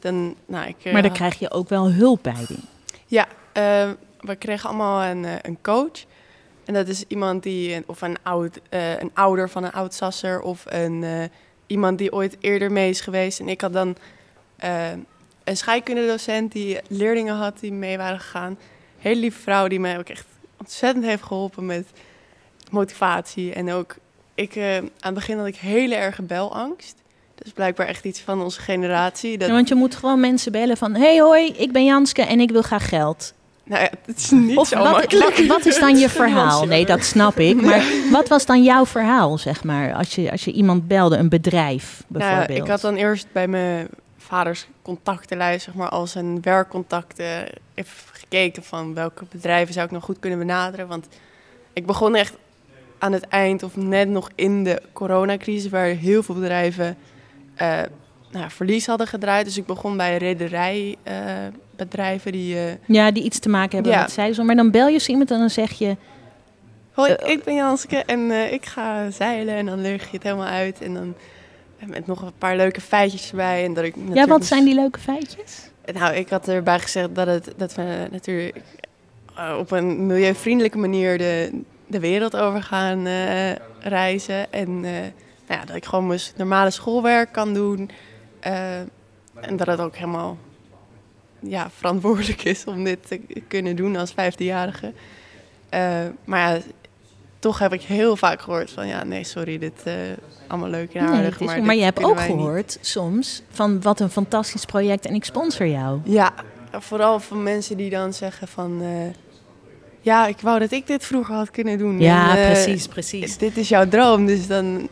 [0.00, 2.44] dan, nou, ik, Maar daar krijg je ook wel hulp bij.
[2.48, 2.64] die.
[3.06, 3.90] ja, eh,
[4.20, 6.04] we kregen allemaal een, eh, een coach.
[6.66, 10.40] En dat is iemand die, of een, oud, eh, een ouder van een oud sasser,
[10.40, 11.22] of een, eh,
[11.66, 13.40] iemand die ooit eerder mee is geweest.
[13.40, 13.96] En ik had dan
[14.56, 14.90] eh,
[15.44, 18.58] een scheikundedocent die leerlingen had die mee waren gegaan.
[18.98, 21.86] Hele lieve vrouw die mij ook echt ontzettend heeft geholpen met
[22.70, 23.52] motivatie.
[23.52, 23.96] En ook,
[24.34, 26.96] ik, aan het begin had ik hele erge belangst.
[27.34, 29.38] Dat is blijkbaar echt iets van onze generatie.
[29.38, 30.94] Dat, Ja, want je moet gewoon mensen bellen van...
[30.94, 33.34] hey hoi, ik ben Janske en ik wil graag geld.
[33.66, 35.36] Nou ja, het is niet Of zo wat, makkelijk.
[35.36, 36.66] wat, wat is dan je verhaal?
[36.66, 37.62] Nee, dat snap ik.
[37.62, 39.94] Maar wat was dan jouw verhaal, zeg maar?
[39.94, 42.58] Als je, als je iemand belde, een bedrijf Nou bijvoorbeeld.
[42.58, 48.62] ik had dan eerst bij mijn vaders contactenlijst, zeg maar, als een werkcontacten, even gekeken
[48.62, 50.88] van welke bedrijven zou ik nog goed kunnen benaderen.
[50.88, 51.06] Want
[51.72, 52.34] ik begon echt
[52.98, 56.96] aan het eind of net nog in de coronacrisis, waar heel veel bedrijven
[57.54, 57.80] eh,
[58.30, 59.44] nou, verlies hadden gedraaid.
[59.44, 62.56] Dus ik begon bij rederijbedrijven die...
[62.56, 64.00] eh, Ja, die iets te maken hebben Ja.
[64.00, 64.46] met zeilen.
[64.46, 65.96] Maar dan bel je zo iemand en dan zeg je...
[66.92, 69.54] Hoi, Eh, ik ben Janske en eh, ik ga zeilen.
[69.54, 70.80] En dan leg je het helemaal uit.
[70.80, 71.14] En dan
[71.78, 73.64] eh, met nog een paar leuke feitjes erbij.
[73.64, 75.70] En dat ik Ja, wat zijn die leuke feitjes?
[75.94, 78.56] Nou, ik had erbij gezegd dat, het, dat we natuurlijk
[79.36, 84.52] eh, op een milieuvriendelijke manier de, de wereld over gaan eh, reizen.
[84.52, 84.90] En eh,
[85.48, 87.90] nou ja, dat ik gewoon mijn normale schoolwerk kan doen.
[88.46, 88.78] Eh,
[89.34, 90.38] en dat het ook helemaal
[91.40, 94.92] ja, verantwoordelijk is om dit te kunnen doen als vijfdejarige.
[95.74, 96.60] Uh, maar ja,
[97.38, 99.94] toch heb ik heel vaak gehoord van ja, nee, sorry, dit uh,
[100.46, 101.38] allemaal leuk en aardig.
[101.38, 102.24] Nee, maar, maar je hebt ook niet.
[102.24, 106.00] gehoord soms van wat een fantastisch project en ik sponsor jou.
[106.04, 106.32] Ja,
[106.72, 108.82] vooral van mensen die dan zeggen van...
[108.82, 108.88] Uh,
[110.00, 112.00] ja, ik wou dat ik dit vroeger had kunnen doen.
[112.00, 113.36] Ja, En, precies, precies.
[113.36, 114.88] Dit is jouw droom, dus dan...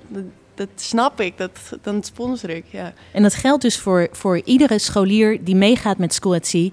[0.55, 1.51] Dat, snap ik, dat,
[1.83, 2.93] dan sponsor ik, ja.
[3.12, 6.69] En dat geldt dus voor, voor iedere scholier die meegaat met School at Sea.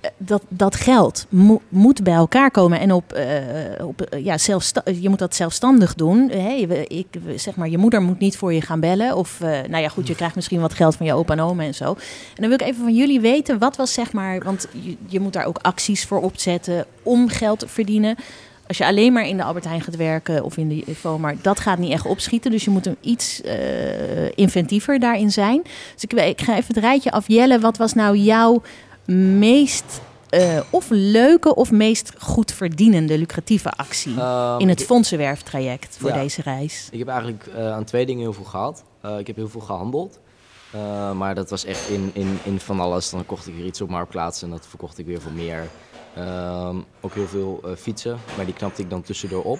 [0.00, 4.36] Eh, Dat, dat geld mo- moet bij elkaar komen en op, eh, op eh, ja,
[5.00, 6.30] je moet dat zelfstandig doen.
[6.30, 7.06] Hè, je, ik,
[7.36, 9.16] zeg maar, je moeder moet niet voor je gaan bellen.
[9.16, 11.62] Of, eh, nou ja, goed, je krijgt misschien wat geld van je opa en oma
[11.62, 11.84] en zo.
[11.84, 11.96] En
[12.46, 15.32] dan wil ik even van jullie weten, wat was zeg maar, want je, je moet
[15.32, 18.16] daar ook acties voor opzetten om geld te verdienen.
[18.70, 21.60] Als je alleen maar in de Albert Heijn gaat werken of in de FOMAR, dat
[21.60, 22.50] gaat niet echt opschieten.
[22.50, 25.62] Dus je moet een iets eh, inventiever daarin zijn.
[25.94, 27.24] Dus ik, ik ga even het rijtje af.
[27.28, 28.62] Jelle, wat was nou jouw
[29.38, 36.10] meest eh, of leuke of meest goed verdienende lucratieve actie Ehm, in het fondsenwerftraject voor
[36.10, 36.22] Ja.
[36.22, 36.88] deze reis?
[36.92, 38.84] Ik heb eigenlijk eh, aan twee dingen heel veel gehad.
[39.00, 40.18] Eh, ik heb heel veel gehandeld.
[40.70, 43.10] Eh, maar dat was echt in, in, in van alles.
[43.10, 45.68] Dan kocht ik weer iets op Marktplaats en dat verkocht ik weer voor meer.
[46.14, 49.58] Ehm, ook heel veel eh, fietsen, maar die knapte ik dan tussendoor op.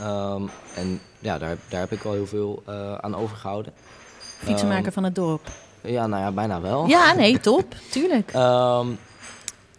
[0.00, 0.42] Ehm,
[0.74, 3.72] en ja, daar, daar heb ik wel heel veel eh, aan overgehouden.
[4.18, 5.46] Fietsenmaker van het dorp.
[5.82, 6.86] Ehm, ja, nou ja, bijna wel.
[6.86, 7.74] Ja, nee, top.
[7.90, 8.30] Tuurlijk.
[8.32, 8.86] Ehm,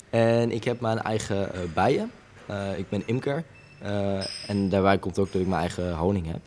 [0.09, 2.11] en ik heb mijn eigen eh, bijen.
[2.75, 3.43] Ik ben imker.
[4.47, 6.39] En daarbij komt ook dat ik mijn eigen honing heb.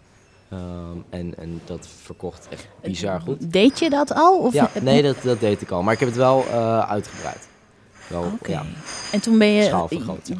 [0.49, 3.53] Ehm, en, en dat verkocht echt bizar goed.
[3.53, 4.38] Deed je dat al?
[4.38, 5.83] Of Ja, nee, dat, dat deed ik al.
[5.83, 6.44] Maar ik heb het wel
[6.88, 7.49] uitgebreid.
[8.09, 8.51] Wel, Oké.
[8.51, 8.62] ja.
[9.12, 9.87] En toen ben je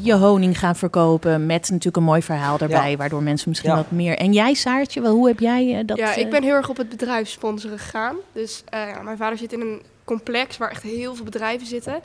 [0.01, 2.97] je honing gaan verkopen met natuurlijk een mooi verhaal daarbij, Ja.
[2.97, 3.77] waardoor mensen misschien Ja.
[3.77, 4.17] wat meer.
[4.19, 5.97] En jij, Saartje, wel, hoe heb jij eh, dat?
[5.97, 8.17] ja, eh, ik ben heel erg op het bedrijf sponsoren gegaan.
[8.33, 12.01] Dus eh, ja, mijn vader zit in een complex waar echt heel veel bedrijven zitten.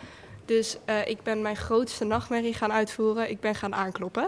[0.46, 3.30] Dus eh, ik ben mijn grootste nachtmerrie gaan uitvoeren.
[3.30, 4.28] Ik ben gaan aankloppen.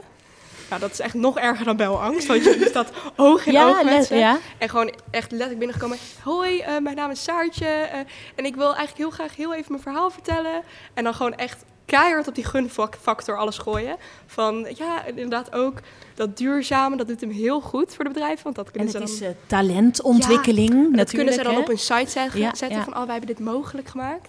[0.69, 3.83] Nou, dat is echt nog erger dan belangst, want je staat oog in ja, oog
[3.83, 4.15] met les- ze.
[4.15, 4.37] ja.
[4.57, 5.97] En gewoon echt letterlijk binnengekomen.
[6.23, 7.65] Hoi, eh, mijn naam is Saartje.
[7.65, 7.99] eh,
[8.35, 10.61] en ik wil eigenlijk heel graag heel even mijn verhaal vertellen.
[10.93, 13.95] En dan gewoon echt keihard op die gunfactor alles gooien.
[14.25, 15.73] Van ja, inderdaad ook
[16.15, 18.43] dat duurzame, dat doet hem heel goed voor de bedrijven.
[18.43, 19.29] Want dat En kunnen het ze dan...
[19.29, 20.97] is eh, talentontwikkeling En natuurlijk.
[20.97, 21.59] dat kunnen ze dan hè?
[21.59, 22.83] op hun site Ja, zetten ja.
[22.83, 24.27] van, oh, wij hebben dit mogelijk gemaakt.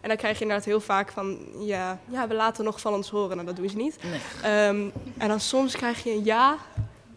[0.00, 3.10] En dan krijg je inderdaad heel vaak van, ja, ja we laten nog van ons
[3.10, 3.36] horen.
[3.36, 3.98] Nou, dat doen ze niet.
[4.42, 4.82] Ehm,
[5.18, 6.56] en dan soms krijg je een ja.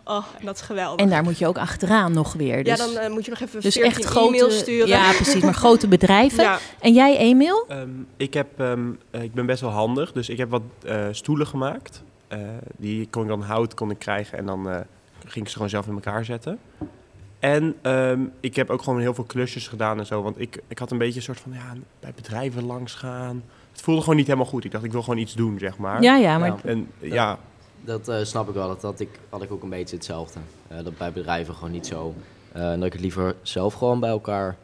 [0.04, 1.06] Oh, en dat is geweldig.
[1.06, 2.64] En daar moet je ook achteraan nog weer.
[2.64, 4.88] Dus, ja, dan eh, moet je nog even dus 14 echt grote, e-mails sturen.
[4.88, 6.44] Ja, precies, maar grote bedrijven.
[6.44, 6.60] Ja.
[6.80, 7.66] En jij, Emiel?
[7.68, 11.08] Ehm, ik, heb, ehm, eh, ik ben best wel handig, dus ik heb wat eh,
[11.12, 12.04] stoelen gemaakt.
[12.32, 12.40] Eh,
[12.78, 14.80] die kon ik dan hout kon ik krijgen en dan eh,
[15.26, 16.60] ging ik ze gewoon zelf in elkaar zetten.
[17.42, 20.22] En ehm, ik heb ook gewoon heel veel klusjes gedaan en zo.
[20.22, 23.44] Want ik, ik had een beetje een soort van, ja, bij bedrijven langs gaan.
[23.72, 24.64] Het voelde gewoon niet helemaal goed.
[24.64, 26.02] Ik dacht, ik wil gewoon iets doen, zeg maar.
[26.02, 26.58] Ja, ja, maar Ja.
[26.64, 27.38] En ja,
[27.82, 28.68] Dat eh, snap ik wel.
[28.68, 30.40] Dat had ik, had ik ook een beetje hetzelfde.
[30.68, 32.14] Eh, dat bij bedrijven gewoon niet zo.
[32.52, 34.56] eh, en dat ik het liever zelf gewoon bij elkaar.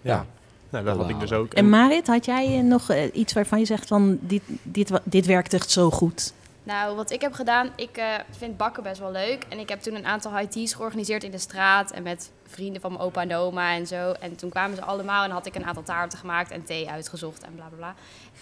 [0.00, 0.12] ja.
[0.14, 0.26] Ja.
[0.70, 1.52] Nou, dat had ik dus ook.
[1.52, 5.26] En Marit, had jij eh, nog eh, iets waarvan je zegt van dit, dit, dit
[5.26, 6.32] werkt echt zo goed?
[6.70, 9.44] Nou, wat ik heb gedaan, ik eh, vind bakken best wel leuk.
[9.48, 11.90] En ik heb toen een aantal high georganiseerd in de straat.
[11.90, 14.12] En met vrienden van mijn opa en oma en zo.
[14.20, 17.44] En toen kwamen ze allemaal en had ik een aantal taarten gemaakt en thee uitgezocht
[17.44, 17.94] en bla bla bla.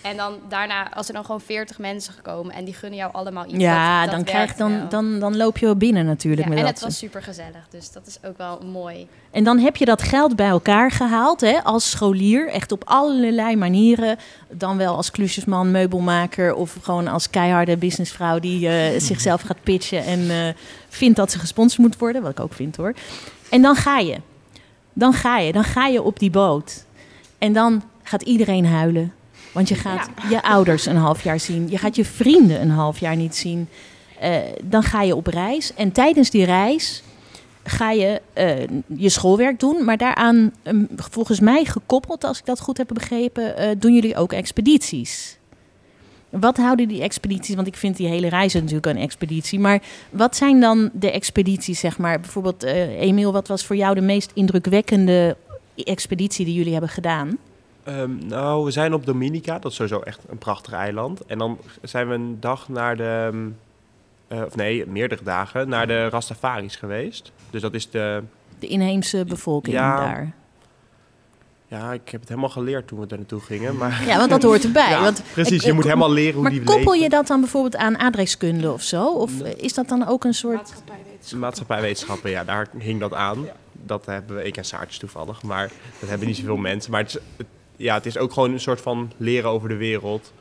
[0.03, 3.47] En dan daarna, als er dan gewoon 40 mensen gekomen en die gunnen jou allemaal
[3.47, 3.57] iets.
[3.57, 4.89] Ja, dat, dat dan, krijg, dan, wel.
[4.89, 6.43] dan, dan loop je wel binnen natuurlijk.
[6.43, 6.75] Ja, met en dat.
[6.75, 9.09] het was super gezellig, dus dat is ook wel mooi.
[9.31, 12.49] En dan heb je dat geld bij elkaar gehaald hè, als scholier.
[12.49, 14.19] Echt op allerlei manieren.
[14.49, 20.05] Dan wel als klusjesman, meubelmaker of gewoon als keiharde businessvrouw die eh, zichzelf gaat pitchen
[20.05, 20.55] en eh,
[20.89, 22.23] vindt dat ze gesponsord moet worden.
[22.23, 22.95] Wat ik ook vind hoor.
[23.51, 24.17] En dan ga je.
[24.93, 25.53] Dan ga je.
[25.53, 26.85] Dan ga je op die boot.
[27.39, 29.13] En dan gaat iedereen huilen.
[29.53, 31.71] Want je gaat je ouders een half jaar zien.
[31.71, 33.69] Je gaat je vrienden een half jaar niet zien.
[34.21, 35.75] Eh, dan ga je op reis.
[35.75, 37.03] En tijdens die reis
[37.65, 39.85] ga je eh, je schoolwerk doen.
[39.85, 44.17] Maar daaraan, ehm, volgens mij gekoppeld, als ik dat goed heb begrepen, eh, doen jullie
[44.17, 45.38] ook expedities.
[46.31, 47.55] Wat houden die expedities?
[47.55, 49.61] Want ik vind die hele reis natuurlijk een expeditie.
[49.61, 52.21] Maar wat zijn dan de expedities, zeg maar?
[52.21, 55.37] Bijvoorbeeld, eh Emiel, wat was voor jou de meest indrukwekkende
[55.77, 57.39] expeditie die jullie hebben gedaan?
[57.85, 59.59] Ehm, nou, we zijn op Dominica.
[59.59, 61.27] Dat is sowieso echt een prachtig eiland.
[61.27, 63.29] En dan zijn we een dag naar de...
[63.33, 63.49] ehm,
[64.29, 67.33] eh, of nee, meerdere dagen naar de Rastafaris geweest.
[67.51, 68.23] Dus dat is de...
[68.59, 69.97] De inheemse bevolking Ja.
[69.97, 70.33] daar.
[71.71, 73.77] Ja, ik heb het helemaal geleerd toen we daar naartoe gingen.
[73.77, 74.91] Maar Ja, want dat hoort erbij.
[74.97, 77.01] Ja, want, precies, ik- je moet helemaal leren hoe maar die koppel leven.
[77.03, 79.07] je dat dan bijvoorbeeld aan aardrijkskunde of zo?
[79.15, 80.57] Of is dat dan ook een soort...
[80.57, 81.39] Maatschappijwetenschap.
[81.41, 83.47] Maatschappijwetenschappen, ja, daar hing dat aan.
[83.73, 85.43] Dat hebben we, ik en Saartjes toevallig.
[85.43, 86.91] Maar dat hebben niet zoveel mensen.
[86.91, 89.77] Maar het is, het- ja, het is ook gewoon een soort van leren over de
[89.77, 90.33] wereld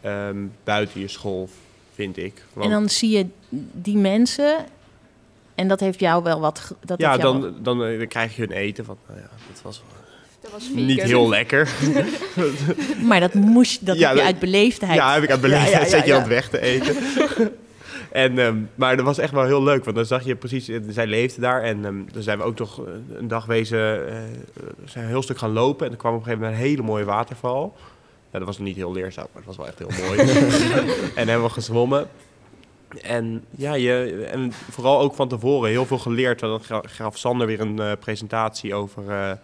[0.00, 1.48] ehm, buiten je school,
[1.94, 2.44] vind ik.
[2.52, 3.26] Want- En dan zie je
[3.72, 4.64] die mensen.
[5.54, 6.74] En dat heeft jou wel wat.
[6.84, 8.84] Dat ja, heeft jou dan, dan, eh, dan krijg je hun eten.
[8.84, 9.82] Van, nou ja, dat was
[10.42, 11.06] Dat was niet vegan.
[11.08, 11.68] heel lekker.
[13.08, 13.86] maar dat moest.
[13.86, 14.94] Dat Ja, heb je dat- uit beleefdheid.
[14.94, 15.72] Ja, heb ik aan beleefdheid.
[15.72, 16.14] Ja, ja, ja, zet je ja.
[16.14, 16.96] aan het weg te eten.
[18.12, 20.78] en, ehm, maar dat was echt wel heel leuk, want dan zag je precies, eh,
[20.88, 21.62] zij leefde daar.
[21.62, 24.14] En ehm dan zijn we ook nog eh, een dag wezen, eh,
[24.84, 25.86] zijn een heel stuk gaan lopen.
[25.86, 27.76] En er kwam op een gegeven moment een hele mooie waterval.
[28.32, 30.18] Ja, dat was niet heel leerzaam, maar het was wel echt heel mooi.
[31.20, 32.08] en hebben we gezwommen.
[33.02, 36.40] En ja, je, en vooral ook van tevoren heel veel geleerd.
[36.40, 39.38] Want dan ga- gaf Sander weer een presentatie over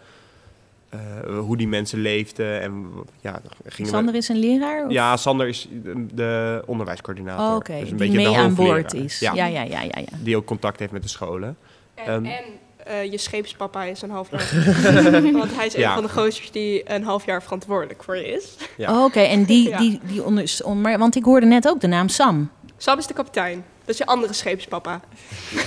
[0.89, 0.99] eh,
[1.39, 2.61] hoe die mensen leefden.
[2.61, 2.87] En
[3.21, 4.85] ja, gingen we- Sander is een leraar?
[4.85, 7.57] of- ja, Sander is de, de onderwijscoördinator.
[7.57, 9.19] Oh, Dus een die beetje mee de aan boord is.
[9.19, 9.91] Ja, Ja, ja, ja, ja.
[9.99, 10.05] ja.
[10.23, 11.57] Die ook contact heeft met de scholen.
[11.95, 12.25] En, Ehm.
[12.25, 12.45] en
[12.85, 14.51] eh, je scheepspapa is een half jaar.
[15.33, 15.89] Want hij is Ja.
[15.89, 18.57] een van de gozers die een half jaar verantwoordelijk voor je is.
[18.77, 18.99] Ja.
[18.99, 19.79] Oh, Oké, en die, Ja.
[19.79, 22.51] die, die onder, want ik hoorde net ook de naam Sam.
[22.77, 23.65] Sam is de kapitein.
[23.87, 25.01] Dat is je andere scheepspapa.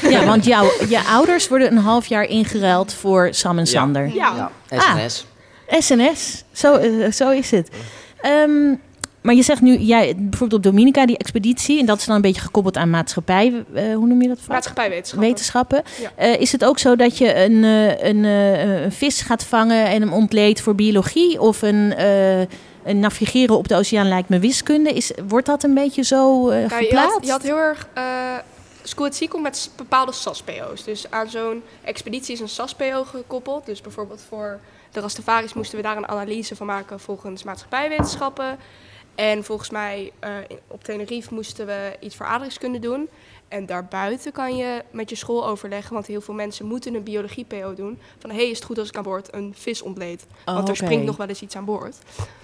[0.10, 4.06] Ja, want jouw je ouders worden een half jaar ingeruild voor Sam en Sander.
[4.14, 4.52] Ja.
[4.70, 4.96] Ja, Ah.
[4.98, 5.26] SNS.
[5.70, 7.70] SNS, zo, eh, zo is het.
[8.22, 8.76] Ehm,
[9.22, 12.22] maar je zegt nu, jij, bijvoorbeeld op Dominica, die expeditie, en dat is dan een
[12.22, 14.38] beetje gekoppeld aan maatschappij, eh, hoe noem je dat?
[14.40, 14.48] vak?
[14.50, 15.28] Maatschappijwetenschappen.
[15.30, 15.84] Wetenschappen.
[16.02, 16.12] Ja.
[16.16, 19.86] Eh, is het ook zo dat je een, eh, een, eh, een vis gaat vangen
[19.86, 21.42] en hem ontleedt voor biologie?
[21.42, 22.48] Of een, eh, een
[22.94, 24.90] navigeren op de oceaan lijkt me wiskunde?
[24.90, 27.14] Is, wordt dat een beetje zo eh, Ja, je, geplaatst?
[27.14, 27.88] had, je had heel erg...
[27.94, 28.38] eh
[28.84, 30.84] School at Sea komt met bepaalde SAS-PO's.
[30.84, 33.66] Dus aan zo'n expeditie is een SAS-PO gekoppeld.
[33.66, 34.60] Dus bijvoorbeeld voor
[34.92, 38.58] de Rastafaris moesten we daar een analyse van maken volgens maatschappijwetenschappen.
[39.16, 40.32] En volgens mij eh,
[40.68, 43.10] op Tenerife moesten we iets voor aardrijkskunde doen.
[43.50, 47.74] En daarbuiten kan je met je school overleggen, want heel veel mensen moeten een biologie-PO
[47.74, 48.00] doen.
[48.20, 50.26] Van, hé, hey, is het goed als ik aan boord een vis ontleed?
[50.46, 50.84] Oh, Want er oké.
[50.84, 51.96] springt nog wel eens iets aan boord.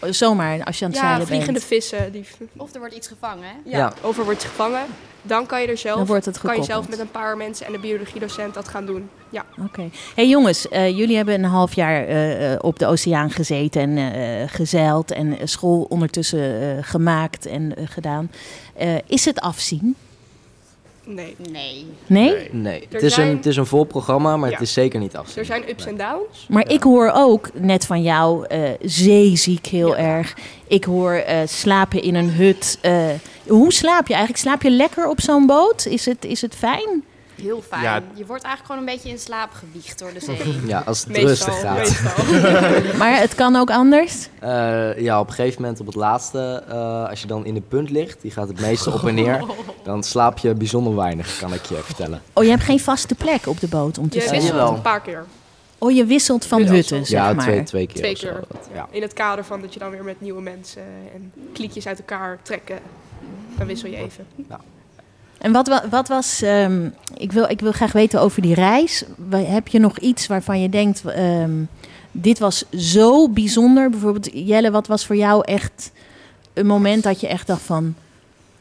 [0.10, 1.64] Zomaar, als je aan het Ja, zeilen vliegende bent.
[1.66, 2.26] vissen, die
[2.58, 3.54] Of er wordt iets gevangen, hè?
[3.70, 3.94] ja, Ja.
[4.02, 4.86] over wordt gevangen.
[5.22, 7.66] Dan kan je er zelf, Dan wordt het kan je zelf met een paar mensen
[7.66, 9.10] en een biologiedocent dat gaan doen.
[9.30, 9.90] Ja, Oké.
[10.16, 13.98] Hey jongens, eh, jullie hebben een half jaar eh, eh, op de oceaan gezeten en
[14.14, 18.32] eh, gezeild en school ondertussen eh, gemaakt en gedaan.
[18.76, 19.96] Eh, is het afzien?
[21.06, 21.36] Nee.
[21.52, 21.86] Nee.
[22.08, 22.50] Nee?
[22.52, 24.56] Nee, het is, zijn- een, het is een vol programma, maar Ja.
[24.56, 25.36] het is zeker niet af.
[25.36, 26.46] Er zijn ups en downs.
[26.50, 29.98] Maar ik hoor ook net van jou eh, zeeziek heel Ja.
[29.98, 30.34] erg.
[30.68, 32.78] Ik hoor eh, slapen in een hut.
[32.82, 33.06] Eh,
[33.48, 34.44] hoe slaap je eigenlijk?
[34.44, 35.86] Slaap je lekker op zo'n boot?
[35.86, 37.04] Is het, is het fijn?
[37.36, 37.82] Heel fijn.
[37.82, 38.02] Ja.
[38.14, 40.56] Je wordt eigenlijk gewoon een beetje in slaap gewiegd door de zee.
[40.68, 41.28] Ja, als het Meestal.
[41.28, 41.78] rustig gaat.
[41.78, 42.98] meestal.
[43.02, 44.30] Maar het kan ook anders.
[44.40, 47.62] Eh, ja, op een gegeven moment op het laatste, eh, als je dan in de
[47.62, 49.44] punt ligt, die gaat het meeste op en neer,
[49.84, 52.22] dan slaap je bijzonder weinig, kan ik je vertellen.
[52.34, 54.40] Oh, je hebt geen vaste plek op de boot om te Je slapen.
[54.40, 54.76] wisselt jawel.
[54.76, 55.26] een paar keer.
[55.78, 57.04] Oh, je wisselt van Ja, hutten, zo.
[57.04, 57.46] zeg ja, maar.
[57.46, 57.96] twee, twee keer.
[57.96, 58.28] Twee zo.
[58.28, 58.44] keer.
[58.74, 58.88] Ja.
[58.92, 60.82] In het kader van dat je dan weer met nieuwe mensen
[61.14, 62.80] en kliekjes uit elkaar trekken.
[63.58, 64.26] Dan wissel je even.
[65.38, 69.04] En wat, wa- wat was, ehm, ik, wil, ik wil graag weten over die reis.
[69.32, 71.52] Heb je nog iets waarvan je denkt, ehm,
[72.12, 73.90] dit was zo bijzonder?
[73.90, 75.92] Bijvoorbeeld, Jelle, wat was voor jou echt
[76.54, 77.96] een moment dat je echt dacht van...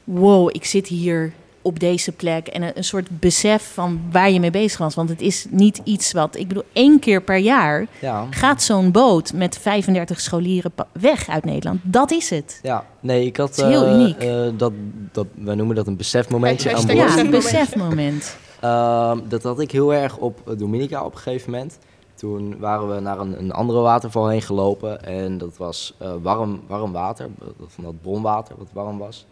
[0.05, 1.33] wow, ik zit hier
[1.65, 2.47] op deze plek.
[2.47, 4.95] En een, een soort besef van waar je mee bezig was.
[4.95, 6.37] Want het is niet iets wat...
[6.37, 8.27] Ik bedoel, één keer per jaar Ja.
[8.31, 11.81] gaat zo'n boot met 35 scholieren weg uit Nederland.
[11.83, 12.59] Dat is het.
[12.63, 13.49] ja, nee, ik had...
[13.49, 14.19] Het is heel eh, uniek.
[14.19, 14.73] eh, dat,
[15.13, 16.99] dat, wij noemen dat een besefmomentje aan boord.
[16.99, 18.37] Ja, een besefmoment.
[18.61, 21.79] Ehm, dat had ik heel erg op Dominica op een gegeven moment.
[22.15, 25.05] Toen waren we naar een, een andere waterval heen gelopen.
[25.05, 27.29] En dat was eh, warm, warm water.
[27.67, 29.27] Van dat bronwater wat warm was.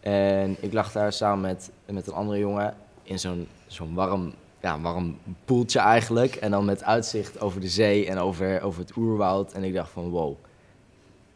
[0.00, 4.32] En ik lag daar samen met, met een andere jongen in zo'n zo'n warm,
[4.62, 6.34] ja, warm poeltje eigenlijk.
[6.34, 9.52] En dan met uitzicht over de zee en over, over het oerwoud.
[9.52, 10.34] En ik dacht van wow,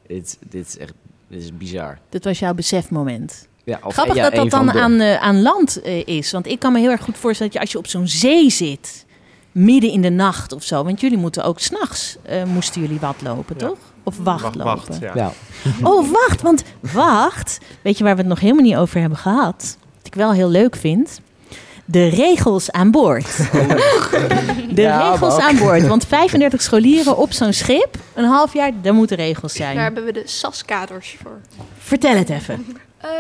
[0.07, 0.92] dit, dit is echt
[1.29, 1.98] dit is bizar.
[2.09, 3.48] Dat was jouw besefmoment.
[3.64, 6.33] Ja, of, Grappig ja, dat dat dan de- aan, eh, aan land eh, is.
[6.33, 8.50] Want ik kan me heel erg goed voorstellen dat je als je op zo'n zee
[8.50, 9.07] zit,
[9.53, 10.85] midden in de nacht of zo.
[10.85, 13.66] Want jullie moeten ook s'nachts, eh moesten jullie wat lopen, Ja.
[13.66, 13.79] toch?
[14.05, 14.75] Of wacht, Wacht, lopen.
[14.75, 15.12] wacht, ja.
[15.14, 15.33] Ja,
[15.90, 16.62] Oh, wacht, want
[16.93, 17.59] wacht.
[17.83, 19.77] Weet je waar we het nog helemaal niet over hebben gehad?
[19.96, 21.21] Wat ik wel heel leuk vind.
[21.85, 23.37] De regels aan boord.
[24.75, 25.87] De Ja, regels aan boord.
[25.87, 29.75] Want 35 scholieren op zo'n schip, een half jaar, daar moeten regels zijn.
[29.75, 31.40] Daar hebben we de SAS-kaders voor.
[31.79, 32.67] Vertel het even.
[33.05, 33.11] Eh,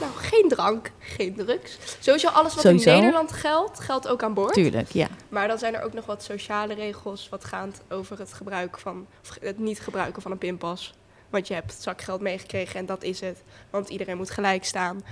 [0.00, 1.78] nou, geen drank, geen drugs.
[2.00, 2.90] Sowieso alles wat Sowieso.
[2.90, 4.52] in Nederland geldt, geldt ook aan boord.
[4.52, 5.06] Tuurlijk, ja.
[5.28, 9.06] Maar dan zijn er ook nog wat sociale regels wat gaand over het gebruik van,
[9.22, 10.94] of het niet gebruiken van een pinpas.
[11.30, 13.42] Want je hebt zakgeld meegekregen en dat is het.
[13.70, 15.04] Want iedereen moet gelijk staan.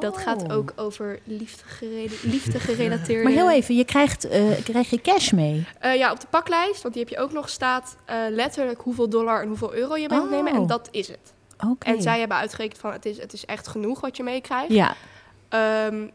[0.00, 3.22] Dat gaat ook over liefde, gerela- liefde gerelateerde...
[3.22, 5.66] Maar heel even, je krijgt, eh, krijg je cash mee?
[5.78, 7.96] Eh, ja, op de paklijst, want die heb je ook nog, staat
[8.30, 10.52] letterlijk hoeveel dollar en hoeveel euro je mee moet nemen.
[10.52, 10.58] Oh.
[10.58, 11.36] En dat is het.
[11.66, 11.90] Oké.
[11.90, 14.72] En zij hebben uitgerekend van het is, het is echt genoeg wat je meekrijgt.
[14.72, 14.94] Ja,
[15.48, 16.06] Ehm,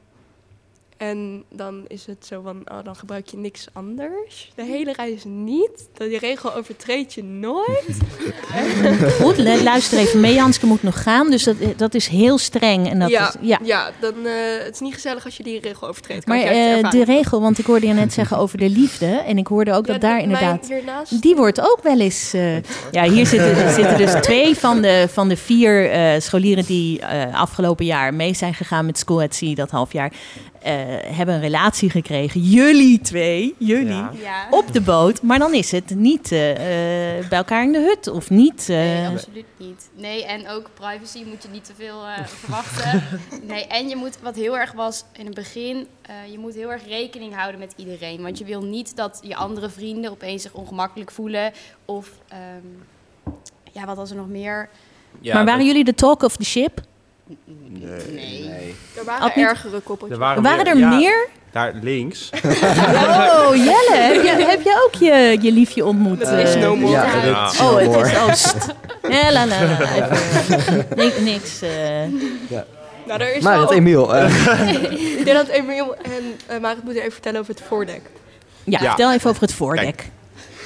[1.10, 4.52] en dan is het zo van, oh, dan gebruik je niks anders.
[4.56, 5.88] De hele reis niet.
[5.94, 7.98] Dat die regel overtreed je nooit.
[9.22, 9.38] goed.
[9.38, 10.34] lu- Luister even mee.
[10.34, 11.30] Janske moet nog gaan.
[11.30, 12.90] Dus dat, dat is heel streng.
[12.90, 13.60] En dat ja, is, ja.
[13.64, 13.92] ja.
[14.00, 14.32] dan uh,
[14.64, 16.24] het is niet gezellig als je die regel overtreedt.
[16.26, 19.06] kan Maar uh, de regel, want ik hoorde je net zeggen over de liefde.
[19.06, 20.68] En ik hoorde ook Ja, dat daar de- inderdaad...
[20.68, 21.22] hiernaast.
[21.22, 22.34] Die wordt ook wel eens.
[22.34, 22.56] Uh,
[22.92, 27.40] ja, hier zitten, zitten dus twee van de, van de vier uh, scholieren die uh,
[27.40, 30.12] afgelopen jaar mee zijn gegaan met School at Sea, dat half jaar.
[30.66, 30.70] Uh,
[31.18, 32.42] hebben een relatie gekregen.
[32.42, 34.12] Jullie twee, jullie, Ja.
[34.22, 34.48] Ja.
[34.50, 35.22] op de boot.
[35.22, 38.66] Maar dan is het niet uh, bij elkaar in de hut of niet.
[38.68, 39.90] Nee, absoluut niet.
[39.96, 43.04] Nee, en ook privacy moet je niet te veel uh, verwachten.
[43.52, 46.72] nee, en je moet, wat heel erg was in het begin, uh, je moet heel
[46.72, 48.22] erg rekening houden met iedereen.
[48.22, 51.52] Want je wil niet dat je andere vrienden opeens zich ongemakkelijk voelen.
[51.86, 52.84] Of, um,
[53.72, 54.70] ja, wat was er nog meer?
[55.20, 55.68] Ja, maar waren dat...
[55.68, 56.82] jullie de talk of the ship?
[57.26, 58.02] Nee.
[58.10, 58.76] nee.
[58.98, 60.10] Er waren ergere koppeltjes.
[60.20, 61.28] Er waren, waren meer, er ja, meer?
[61.52, 62.30] Daar links.
[63.34, 66.20] oh, Jelle, heb je, heb je ook je, je liefje ontmoet?
[66.20, 66.92] Dat is no more.
[66.92, 67.44] Ja, Ja.
[67.44, 68.10] dat is Oh, no het more.
[68.12, 68.68] is oost.
[69.10, 69.80] Ja, la, la, la.
[69.96, 71.20] Even, niks.
[71.20, 71.70] niks uh...
[73.06, 74.16] Nou, er is Maar wel het Emiel.
[74.16, 74.72] Uh.
[75.20, 78.02] Ik denk dat Emiel en uh, Marit moeten even vertellen over het voordek.
[78.64, 78.88] Ja, Ja.
[78.88, 79.84] vertel even over het voordek.
[79.84, 80.10] Kijk.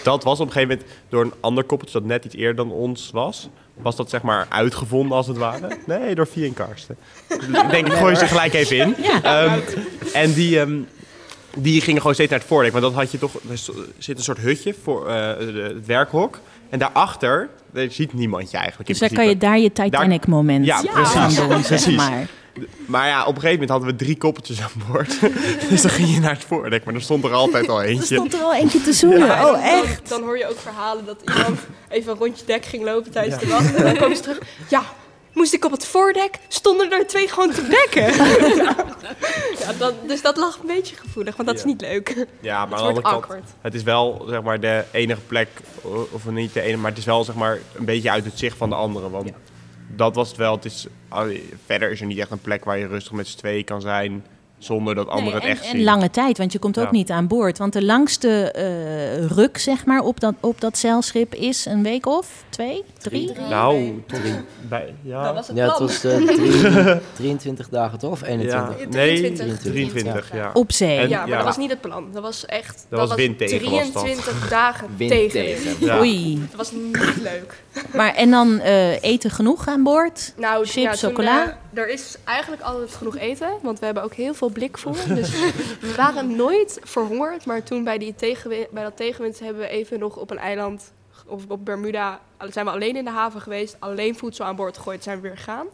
[0.04, 2.72] Dat was op een gegeven moment door een ander koppeltje dat net iets eerder dan
[2.72, 3.50] ons was.
[3.82, 5.78] Was dat zeg maar uitgevonden als het ware?
[5.86, 6.98] Nee, door Vie en Karsten.
[7.64, 8.96] ik denk, ik gooi ze gelijk even in.
[9.26, 9.62] Um,
[10.14, 10.88] en die, um,
[11.56, 12.72] die gingen gewoon steeds naar het voordek.
[12.72, 13.58] Want dat had je toch, er
[13.98, 16.40] zit een soort hutje voor uh, het werkhok.
[16.70, 18.90] En daarachter, daar ziet niemand je eigenlijk.
[18.90, 21.16] Dus daar kan je daar je Titanic-moment ja, ja, precies.
[21.16, 21.96] aan doen, zeg precies.
[21.96, 22.28] maar.
[22.86, 25.20] Maar ja, op een gegeven moment hadden we drie koppeltjes aan boord.
[25.70, 28.16] dus dan ging je naar het voordek, maar er stond er altijd al Er eentje.
[28.16, 29.26] stond er al eentje te zoenen.
[29.28, 30.10] Ja, oh, dan, echt?
[30.10, 33.40] Dan, dan hoor je ook verhalen dat iemand even een rondje dek ging lopen tijdens
[33.44, 33.76] de wacht.
[33.76, 34.40] En dan komen ze terug.
[34.70, 34.84] Ja,
[35.34, 38.26] moest ik op het voordek, stonden er twee gewoon te dekken.
[39.66, 42.26] ja, dat, dus dat lag een beetje gevoelig, want dat is niet leuk.
[42.42, 43.44] Ja, maar Het aan de wordt andere kant, awkward.
[43.62, 45.48] het is wel zeg maar de enige plek,
[46.12, 48.58] of niet de enige, maar het is wel zeg maar een beetje uit het zicht
[48.58, 49.12] van de anderen.
[49.12, 49.30] Want
[49.96, 50.56] dat was het wel.
[50.56, 53.38] Het is, allee, verder is er niet echt een plek waar je rustig met z'n
[53.38, 54.26] tweeën kan zijn,
[54.58, 55.80] zonder dat anderen Nee, het echt en, zien.
[55.80, 56.92] en lange tijd, want je komt ook Ja.
[56.92, 57.58] niet aan boord.
[57.58, 62.06] Want de langste eh, ruk, zeg maar, op dat, op dat zeilschip is een week
[62.06, 63.32] of twee, drie?
[63.50, 64.20] Nou, tot
[64.70, 65.24] bij, ja.
[65.24, 65.88] Dat was het Ja, het plan.
[65.88, 68.12] was eh, drie- 23 dagen toch?
[68.12, 68.28] Of ja.
[68.28, 68.78] 21?
[68.90, 69.60] Nee, 23.
[69.60, 70.50] 23, ja.
[70.54, 70.98] Op zee.
[70.98, 71.36] En- Ja, maar ja.
[71.36, 72.06] dat was niet het plan.
[72.14, 72.86] Dat was echt...
[72.90, 74.04] Dat was wind tegen, was dat.
[74.04, 75.32] 23 dagen Wind tegen.
[75.32, 75.86] tegen.
[75.86, 76.00] Ja.
[76.00, 76.40] Oei.
[76.50, 77.64] Dat was niet leuk.
[77.94, 80.34] Maar, en dan eh, eten genoeg aan boord?
[80.38, 81.46] Nou, Chips, ja, toen, chocola?
[81.74, 84.96] eh, er is eigenlijk altijd genoeg eten, want we hebben ook heel veel blikvoer.
[85.08, 85.30] Dus
[85.82, 90.00] we waren nooit verhongerd, maar toen bij, die tegenwind, bij dat tegenwind hebben we even
[90.00, 90.92] nog op een eiland,
[91.28, 92.20] of op Bermuda,
[92.50, 95.38] zijn we alleen in de haven geweest, alleen voedsel aan boord gegooid, zijn we weer
[95.38, 95.66] gegaan.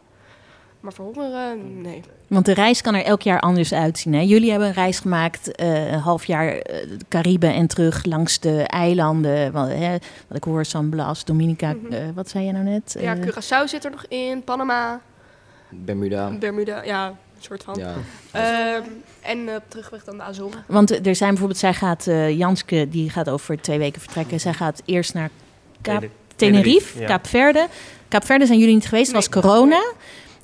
[0.80, 2.02] Maar verhongeren, nee.
[2.28, 4.14] Want de reis kan er elk jaar anders uitzien.
[4.14, 4.20] Hè?
[4.20, 8.64] Jullie hebben een reis gemaakt, eh, een half jaar eh, Cariben en terug langs de
[8.64, 9.52] eilanden.
[9.52, 9.92] Wat, hè,
[10.28, 11.94] wat ik hoor, San Blas, Dominica, Mhm.
[11.94, 12.96] eh, wat zei je nou net?
[13.00, 15.02] Ja, Curaçao zit er nog in, Panama,
[15.70, 16.30] Bermuda.
[16.40, 17.76] Bermuda, ja, een soort van.
[17.80, 17.94] Ja.
[18.32, 18.82] Ehm,
[19.22, 20.64] en op terugweg dan de Azoren.
[20.68, 24.40] Want er zijn bijvoorbeeld, zij gaat, eh, Janske, die gaat over twee weken vertrekken.
[24.40, 25.30] Zij gaat eerst naar
[25.84, 27.06] Kaap, Tene- Tenerife, ja.
[27.08, 27.68] Kaapverde.
[28.08, 29.44] Kaapverde zijn jullie niet geweest, dat was Nee.
[29.44, 29.84] corona.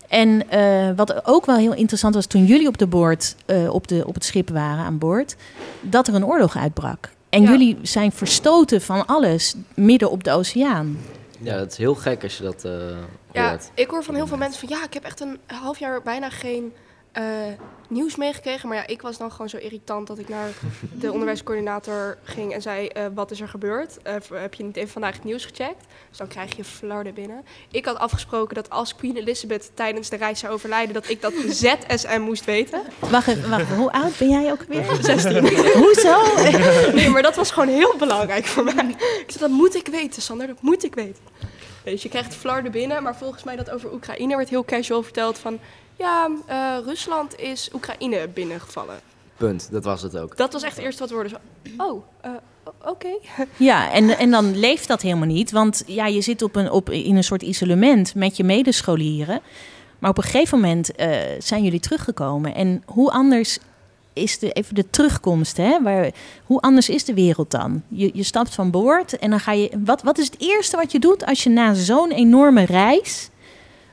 [0.07, 3.87] En eh, wat ook wel heel interessant was toen jullie op, de boord, eh, op,
[3.87, 5.35] de, op het schip waren aan boord,
[5.81, 7.09] dat er een oorlog uitbrak.
[7.29, 7.49] En Ja.
[7.49, 10.97] jullie zijn verstoten van alles midden op de oceaan.
[11.41, 12.71] ja, dat is heel gek als je dat eh
[13.31, 13.71] Ja, hoort.
[13.73, 16.29] ik hoor van heel veel mensen van ja, ik heb echt een half jaar bijna
[16.29, 16.73] geen
[17.12, 17.24] eh,
[17.89, 18.68] nieuws meegekregen.
[18.68, 20.49] Maar ja, ik was dan gewoon zo irritant dat ik naar
[20.93, 24.01] de onderwijscoördinator ging en zei: eh, Wat is er gebeurd?
[24.01, 25.86] Eh, heb je niet even vandaag het nieuws gecheckt?
[26.10, 27.45] Dus dan krijg je flarden binnen.
[27.72, 31.34] Ik had afgesproken dat als Queen Elizabeth tijdens de reis zou overlijden, dat ik dat
[31.62, 32.82] ZSM moest weten.
[32.99, 34.86] Wacht even, wacht, hoe oud ben jij ook weer?
[35.01, 35.47] 16.
[35.74, 36.22] Hoezo?
[36.93, 38.95] Nee, maar dat was gewoon heel belangrijk voor mij.
[38.99, 41.24] Ik zei, dat moet ik weten, Sander, dat moet ik weten.
[41.84, 45.38] Dus je krijgt flarden binnen, maar volgens mij dat over Oekraïne werd heel casual verteld
[45.38, 45.60] van...
[46.00, 49.00] Ja, eh, Rusland is Oekraïne binnengevallen.
[49.38, 50.38] Punt, dat was het ook.
[50.38, 51.39] Dat was echt het eerste wat we hoorden.
[51.78, 52.32] Zo, oh, eh,
[52.86, 53.18] oké.
[53.58, 55.52] Ja, en, en dan leeft dat helemaal niet.
[55.52, 59.41] Want ja, je zit op een, op, in een soort isolement met je medescholieren.
[60.00, 62.56] Maar op een gegeven moment eh, zijn jullie teruggekomen.
[62.56, 63.60] En hoe anders
[64.14, 65.58] is de, even de terugkomst?
[65.58, 65.82] Hè?
[65.82, 66.12] Waar,
[66.43, 67.84] hoe anders is de wereld dan?
[67.88, 69.70] Je, je stapt van boord en dan ga je.
[69.86, 73.30] Wat, wat is het eerste wat je doet als je na zo'n enorme reis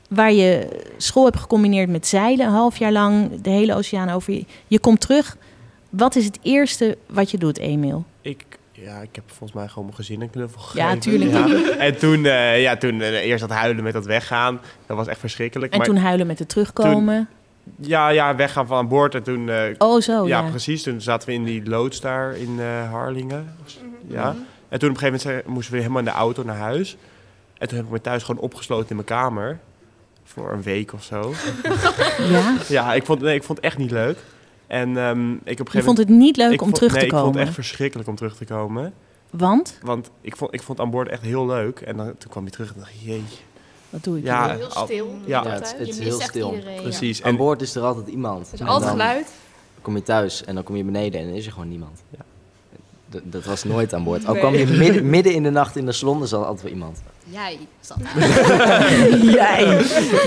[0.07, 4.33] waar je school hebt gecombineerd met zeilen, een half jaar lang de hele oceaan over.
[4.33, 5.37] Je, je komt terug.
[5.89, 8.05] Wat is het eerste wat je doet, Emiel?
[8.21, 11.31] Ik, ja, ik heb volgens mij gewoon mijn gezin een knuffel Ja, tuurlijk.
[11.31, 11.77] Ja.
[11.77, 14.61] En toen, eh, ja, toen eh, eerst dat huilen met dat weggaan.
[14.85, 15.71] Dat was echt verschrikkelijk.
[15.71, 17.29] En maar, toen huilen met het terugkomen.
[17.75, 19.15] Ja, ja, weggaan van aan boord.
[19.15, 20.49] En toen, eh, oh, zo ja, ja.
[20.49, 20.83] precies.
[20.83, 23.55] Toen zaten we in die loods daar in eh, Harlingen.
[24.07, 24.35] Ja.
[24.69, 26.97] En toen op een gegeven moment zei- moesten we helemaal in de auto naar huis.
[27.57, 29.59] En toen heb ik me thuis gewoon opgesloten in mijn kamer.
[30.33, 31.33] Voor een week of zo.
[32.29, 32.55] ja.
[32.67, 34.17] ja, ik vond, nee, ik vond het echt niet leuk.
[34.67, 37.05] En ehm, ik op een Je vond het niet leuk om vond- terug nee, te
[37.05, 37.37] ik vond komen.
[37.39, 38.93] het echt verschrikkelijk om terug te komen.
[39.29, 39.77] Want?
[39.81, 41.79] Want ik vond, ik vond aan boord echt heel leuk.
[41.79, 43.23] En dan, toen kwam hij terug en dacht jee.
[43.89, 44.55] Wat doe ik Ja?
[44.55, 45.15] Heel stil.
[45.25, 46.53] Ja, Ja, het, het is heel stil.
[46.53, 46.81] iedereen.
[46.81, 47.23] precies.
[47.23, 48.47] Aan En, boord is er altijd iemand.
[48.47, 49.27] Er is altijd dan geluid.
[49.81, 52.01] kom je thuis en dan kom je beneden en dan is er gewoon niemand.
[52.09, 53.21] Ja.
[53.23, 54.25] Dat was nooit aan boord.
[54.25, 54.41] Al Nee.
[54.41, 57.01] kwam je midden, midden in de nacht in de salon, er zat altijd wel iemand.
[57.29, 58.93] Jij zat daar.
[59.39, 59.81] Jij,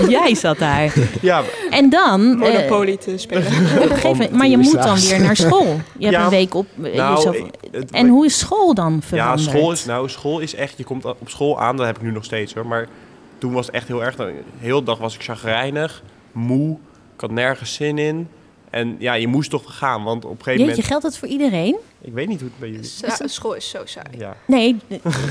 [0.07, 0.93] jij zat daar.
[1.21, 3.43] ja, En dan, eh, Monopoly te spelen.
[3.47, 5.79] op een gegeven moment, maar je moet dan weer naar school.
[5.97, 6.23] Je hebt Ja.
[6.23, 6.65] een week op.
[6.83, 9.49] eh, nou, jezelf- ik- het- en hoe is school dan Ja, veranderd?
[9.49, 12.11] school is, nou, school is echt, je komt op school aan, dat heb ik nu
[12.11, 12.65] nog steeds hoor.
[12.67, 12.87] Maar
[13.37, 16.71] toen was het echt heel erg, de hele dag was ik chagrijnig, moe,
[17.15, 18.27] ik had nergens zin in.
[18.71, 21.27] En ja, je moest toch gaan, want op een gegeven Jeetje, moment, geldt dat voor
[21.27, 21.75] iedereen?
[22.01, 24.17] ik weet niet hoe het bij jullie Sa- school is zo saai.
[24.17, 24.77] Ja, Nee,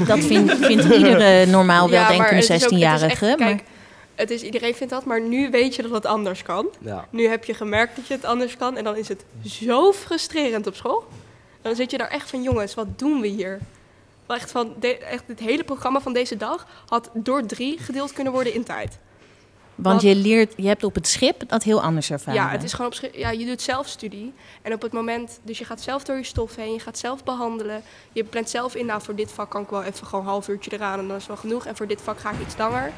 [0.06, 3.06] dat vindt, vindt iedere normaal Ja, maar weldenkende het is ook- het is 16-jarige.
[3.06, 3.62] echt- maar Kijk,
[4.14, 6.66] het is, iedereen vindt dat, maar nu weet je dat het anders kan.
[6.80, 7.06] Ja.
[7.10, 10.66] Nu heb je gemerkt dat je het anders kan en dan is het zo frustrerend
[10.66, 11.04] op school.
[11.62, 13.58] Dan zit je daar echt van, jongens, wat doen we hier?
[14.26, 18.32] Echt van, de, echt het hele programma van deze dag had door drie gedeeld kunnen
[18.32, 18.98] worden in tijd.
[19.82, 22.42] Want je leert, je hebt op het schip dat heel anders ervaren.
[22.42, 24.32] Ja, het is gewoon op ja, je doet zelf studie.
[24.62, 27.24] En op het moment, dus je gaat zelf door je stof heen, je gaat zelf
[27.24, 27.82] behandelen.
[28.12, 30.48] Je plant zelf in, nou voor dit vak kan ik wel even gewoon een half
[30.48, 31.66] uurtje eraan en dan is wel genoeg.
[31.66, 32.92] En voor dit vak ga ik iets langer.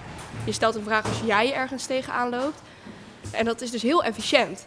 [0.44, 2.62] Je stelt een vraag als jij ergens tegenaan loopt.
[3.30, 4.66] En dat is dus heel efficiënt.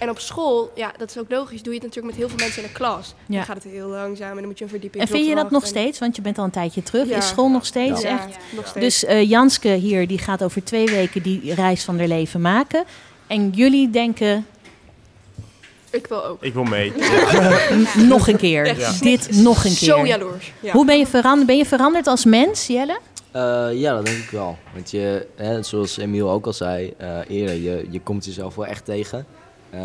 [0.00, 2.46] En op school, ja, dat is ook logisch, doe je het natuurlijk met heel veel
[2.46, 3.14] mensen in de klas.
[3.26, 3.36] Ja.
[3.36, 5.50] Dan gaat het heel langzaam en dan moet je een verdieping En vind je dat
[5.50, 5.98] nog steeds?
[5.98, 7.08] Want je bent al een tijdje terug.
[7.08, 7.16] Ja.
[7.16, 8.36] Is school nog steeds Ja, echt?
[8.56, 8.84] nog steeds.
[8.84, 12.84] Dus eh, Janske hier, die gaat over twee weken die reis van haar leven maken.
[13.26, 14.46] En jullie denken,
[15.90, 16.42] ik wil ook.
[16.42, 16.92] ik wil mee.
[18.14, 18.94] nog een keer.
[19.00, 19.88] Dit nog een keer.
[19.88, 20.52] Zo jaloers.
[20.60, 20.72] Ja.
[20.72, 21.46] Hoe ben je veranderd?
[21.46, 22.98] Ben je veranderd als mens, Jelle?
[23.30, 24.58] Eh, ja, dat denk ik wel.
[24.72, 28.66] Want je, hè, zoals Emiel ook al zei eh, eerder, je, je komt jezelf wel
[28.66, 29.26] echt tegen.
[29.70, 29.80] Eh,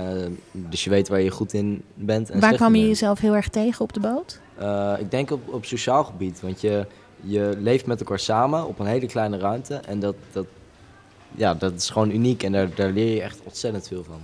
[0.51, 2.29] dus je weet waar je goed in bent.
[2.29, 4.39] En Waar kwam je jezelf heel erg tegen op de boot?
[4.57, 6.85] Eh, ik denk op, op sociaal gebied, want je,
[7.21, 9.75] je leeft met elkaar samen op een hele kleine ruimte.
[9.75, 10.45] En dat, dat,
[11.31, 14.19] ja, dat is gewoon uniek en daar, daar leer je echt ontzettend veel van.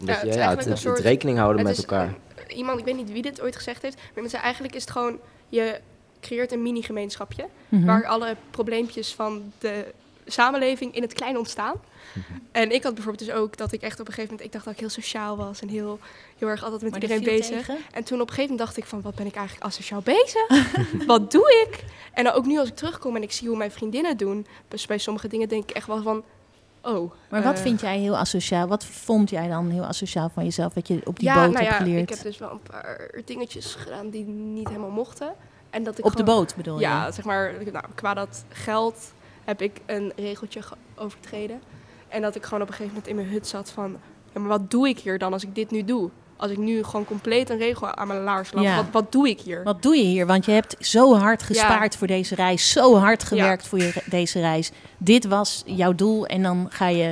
[0.00, 2.14] Omdat Ja, je ja, het, rekening houden Het met is, elkaar.
[2.48, 5.18] iemand, ik weet niet wie dit ooit gezegd heeft, maar zei eigenlijk is het gewoon,
[5.48, 5.80] je
[6.20, 7.46] creëert een mini-gemeenschapje.
[7.68, 7.84] Mhm.
[7.84, 9.84] Waar alle probleempjes van de
[10.26, 11.74] samenleving in het klein ontstaan.
[12.52, 14.64] En ik had bijvoorbeeld dus ook dat ik echt op een gegeven moment, ik dacht
[14.64, 15.98] dat ik heel sociaal was en heel,
[16.38, 17.66] heel erg altijd met Maar iedereen bezig.
[17.66, 17.76] tegen?
[17.92, 20.48] En toen op een gegeven moment dacht ik van, wat ben ik eigenlijk asociaal bezig?
[21.06, 21.84] wat doe ik?
[22.12, 24.46] En dan ook nu als ik terugkom en ik zie hoe mijn vriendinnen het doen,
[24.68, 26.24] dus bij sommige dingen denk ik echt wel van,
[26.82, 27.12] oh.
[27.28, 28.66] Maar wat eh, vind jij heel asociaal?
[28.66, 30.72] Wat vond jij dan heel asociaal van jezelf?
[30.72, 32.10] Dat je op die ja, boot nou hebt ja, geleerd?
[32.10, 35.34] ik heb dus wel een paar dingetjes gedaan die niet helemaal mochten.
[35.70, 36.80] En dat ik Op de boot bedoel je?
[36.80, 39.14] Ja, zeg maar, nou, qua dat geld
[39.46, 41.60] heb ik een regeltje ge- overtreden.
[42.08, 43.96] En dat ik gewoon op een gegeven moment in mijn hut zat van...
[44.34, 46.10] Ja, maar wat doe ik hier dan als ik dit nu doe?
[46.36, 48.76] Als ik nu gewoon compleet een regel aan mijn laars lap, Ja.
[48.76, 49.62] wat, wat doe ik hier?
[49.64, 50.26] Wat doe je hier?
[50.26, 52.70] Want je hebt zo hard gespaard voor deze reis.
[52.72, 54.70] Zo hard gewerkt voor je, deze reis.
[54.98, 56.26] Dit was jouw doel.
[56.26, 57.02] En dan ga je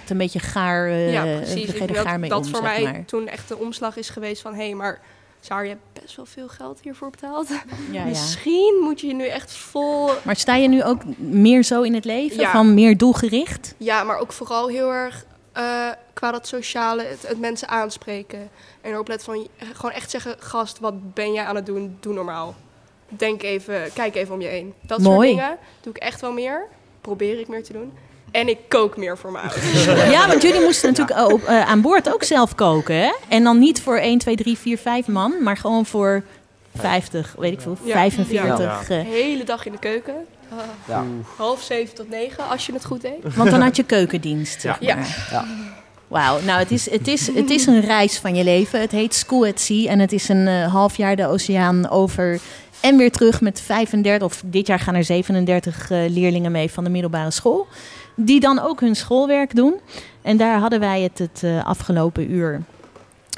[0.00, 1.64] het een beetje gaar, eh ja, ga precies.
[1.72, 3.04] Ik gaar dat mee dat om, voor zeg mij maar.
[3.04, 4.54] toen echt de omslag is geweest van...
[4.54, 5.00] Hé, hey, maar
[5.44, 7.48] Saar, je hebt best wel veel geld hiervoor betaald.
[7.48, 7.62] Ja,
[7.98, 8.04] ja.
[8.04, 11.94] Misschien moet je je nu echt vol Maar sta je nu ook meer zo in
[11.94, 12.40] het leven?
[12.40, 12.50] Ja.
[12.50, 13.74] Van meer doelgericht?
[13.76, 18.50] Ja, maar ook vooral heel erg eh, qua dat sociale, het, het mensen aanspreken.
[18.80, 21.96] En erop letten van, eh, gewoon echt zeggen, gast, wat ben jij aan het doen?
[22.00, 22.54] Doe normaal.
[23.08, 24.74] Denk even, kijk even om je heen.
[24.80, 25.28] Dat Mooi.
[25.28, 26.66] soort dingen doe ik echt wel meer.
[27.00, 27.92] Probeer ik meer te doen.
[28.34, 29.84] En ik kook meer voor mijn ouders.
[30.16, 33.12] Ja, want jullie moesten natuurlijk ook, eh, aan boord ook zelf koken, hè?
[33.28, 36.22] En dan niet voor 1, 2, 3, 4, 5 man, maar gewoon voor
[36.76, 37.92] 50, weet ik veel, Ja.
[37.92, 38.58] 45.
[38.58, 38.84] Ja.
[38.88, 40.14] De eh, hele dag in de keuken.
[40.50, 40.58] Ah,
[40.88, 41.04] Ja.
[41.36, 43.34] half zeven tot negen, als je het goed deed.
[43.34, 44.60] Want dan had je keukendienst.
[44.60, 44.94] Zeg Ja.
[44.94, 45.28] maar.
[45.30, 45.44] Ja.
[46.08, 48.80] Wauw, nou het is, het, is, het is een reis van je leven.
[48.80, 52.40] Het heet School at Sea en het is een eh, half jaar de oceaan over
[52.80, 56.84] en weer terug met 35, of dit jaar gaan er 37 eh, leerlingen mee van
[56.84, 57.66] de middelbare school.
[58.14, 59.74] Die dan ook hun schoolwerk doen.
[60.22, 62.62] En daar hadden wij het het eh, afgelopen uur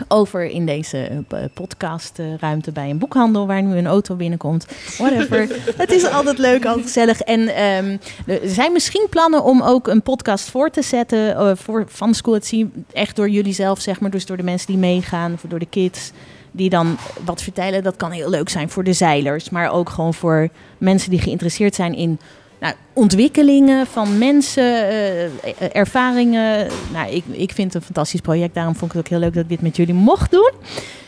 [0.08, 4.66] over in deze eh, podcastruimte bij een boekhandel waar nu een auto binnenkomt.
[4.98, 5.48] Whatever.
[5.76, 7.20] het is altijd leuk, altijd gezellig.
[7.20, 7.96] En ehm,
[8.26, 12.34] er zijn misschien plannen om ook een podcast voor te zetten eh, voor, van School
[12.34, 12.66] at Sea.
[12.92, 14.10] Echt door jullie zelf, zeg maar.
[14.10, 16.10] Dus door de mensen die meegaan, of door de kids.
[16.50, 17.82] Die dan wat vertellen.
[17.82, 19.50] Dat kan heel leuk zijn voor de zeilers.
[19.50, 20.48] Maar ook gewoon voor
[20.78, 22.18] mensen die geïnteresseerd zijn in
[22.66, 26.68] nou, ontwikkelingen van mensen, eh, ervaringen.
[26.92, 28.54] Nou, ik, ik vind het een fantastisch project.
[28.54, 30.52] Daarom vond ik het ook heel leuk dat ik dit met jullie mocht doen.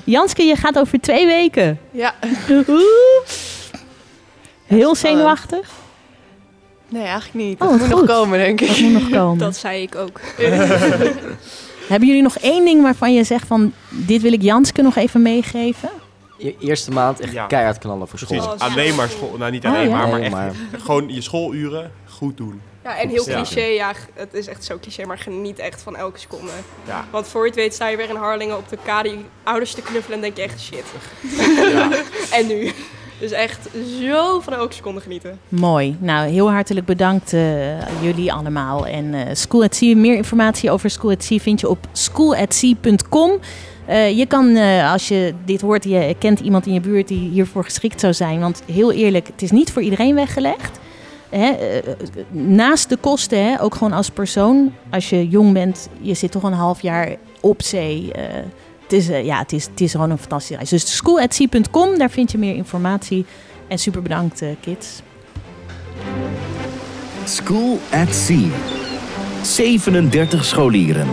[0.04, 1.78] Janske, je gaat over twee weken.
[1.90, 2.14] Ja.
[4.66, 5.70] Heel zenuwachtig.
[6.88, 7.60] Nee, eigenlijk niet.
[7.60, 8.06] Oh, dat wat moet goed.
[8.06, 8.68] nog komen, denk ik.
[8.68, 9.38] Dat moet nog komen.
[9.46, 10.20] Dat zei ik ook.
[11.88, 13.72] Hebben jullie nog één ding waarvan je zegt van...
[13.88, 15.90] dit wil ik Janske nog even meegeven?
[16.38, 17.46] E- eerste maand echt Ja.
[17.46, 18.54] keihard knallen voor Precies, school.
[18.54, 19.36] Oh, alleen maar school.
[19.38, 19.96] Nou, niet Oh, alleen ja?
[19.96, 22.60] maar, maar echt maar- gewoon je schooluren goed doen.
[22.84, 23.60] Ja, en heel cliché.
[23.60, 26.50] Ja, het is echt zo cliché, maar geniet echt van elke seconde.
[26.86, 27.04] Ja.
[27.10, 29.72] Want voor je het weet sta je weer in Harlingen op de kade je ouders
[29.74, 30.84] te knuffelen en denk je echt shit.
[31.72, 31.90] Ja.
[32.38, 32.72] En nu.
[33.18, 33.68] Dus echt
[34.00, 35.38] zo van elke seconde genieten.
[35.48, 35.96] Mooi.
[36.00, 38.86] Nou, heel hartelijk bedankt eh, jullie allemaal.
[38.86, 43.30] En eh School at Sea, meer informatie over School at Sea vind je op schoolatsea.com.
[43.86, 44.56] Eh, je kan,
[44.92, 48.40] als je dit hoort, je kent iemand in je buurt die hiervoor geschikt zou zijn.
[48.40, 50.78] Want heel eerlijk, het is niet voor iedereen weggelegd.
[51.28, 51.52] Hè,
[52.30, 54.74] naast de kosten, hè, ook gewoon als persoon.
[54.90, 58.12] Als je jong bent, je zit toch een half jaar op zee.
[58.88, 60.70] Het, is, eh, ja, het, is, het is gewoon een fantastische reis.
[60.70, 63.26] Dus schoolatsea.com, daar vind je meer informatie.
[63.68, 65.02] En super bedankt, eh, kids.
[67.24, 68.46] School at Sea.
[69.42, 71.08] 37 scholieren.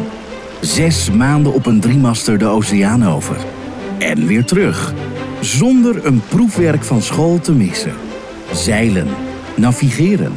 [0.62, 3.38] Zes maanden op een driemaster de oceaan over.
[4.00, 4.94] En weer terug.
[5.40, 7.94] Zonder een proefwerk van school te missen.
[8.54, 9.08] Zeilen,
[9.56, 10.34] navigeren,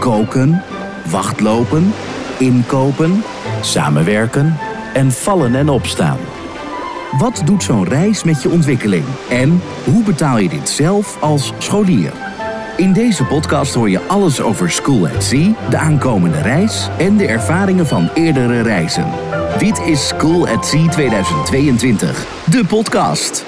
[0.00, 0.62] koken,
[1.10, 1.92] wachtlopen,
[2.38, 3.22] inkopen,
[3.60, 4.56] samenwerken
[4.94, 6.18] en vallen en opstaan.
[7.18, 9.04] Wat doet zo'n reis met je ontwikkeling?
[9.28, 12.12] En hoe betaal je dit zelf als scholier?
[12.76, 17.26] In deze podcast hoor je alles over School at Sea, de aankomende reis en de
[17.26, 19.06] ervaringen van eerdere reizen.
[19.58, 23.44] Dit is School at Sea 2022, de podcast.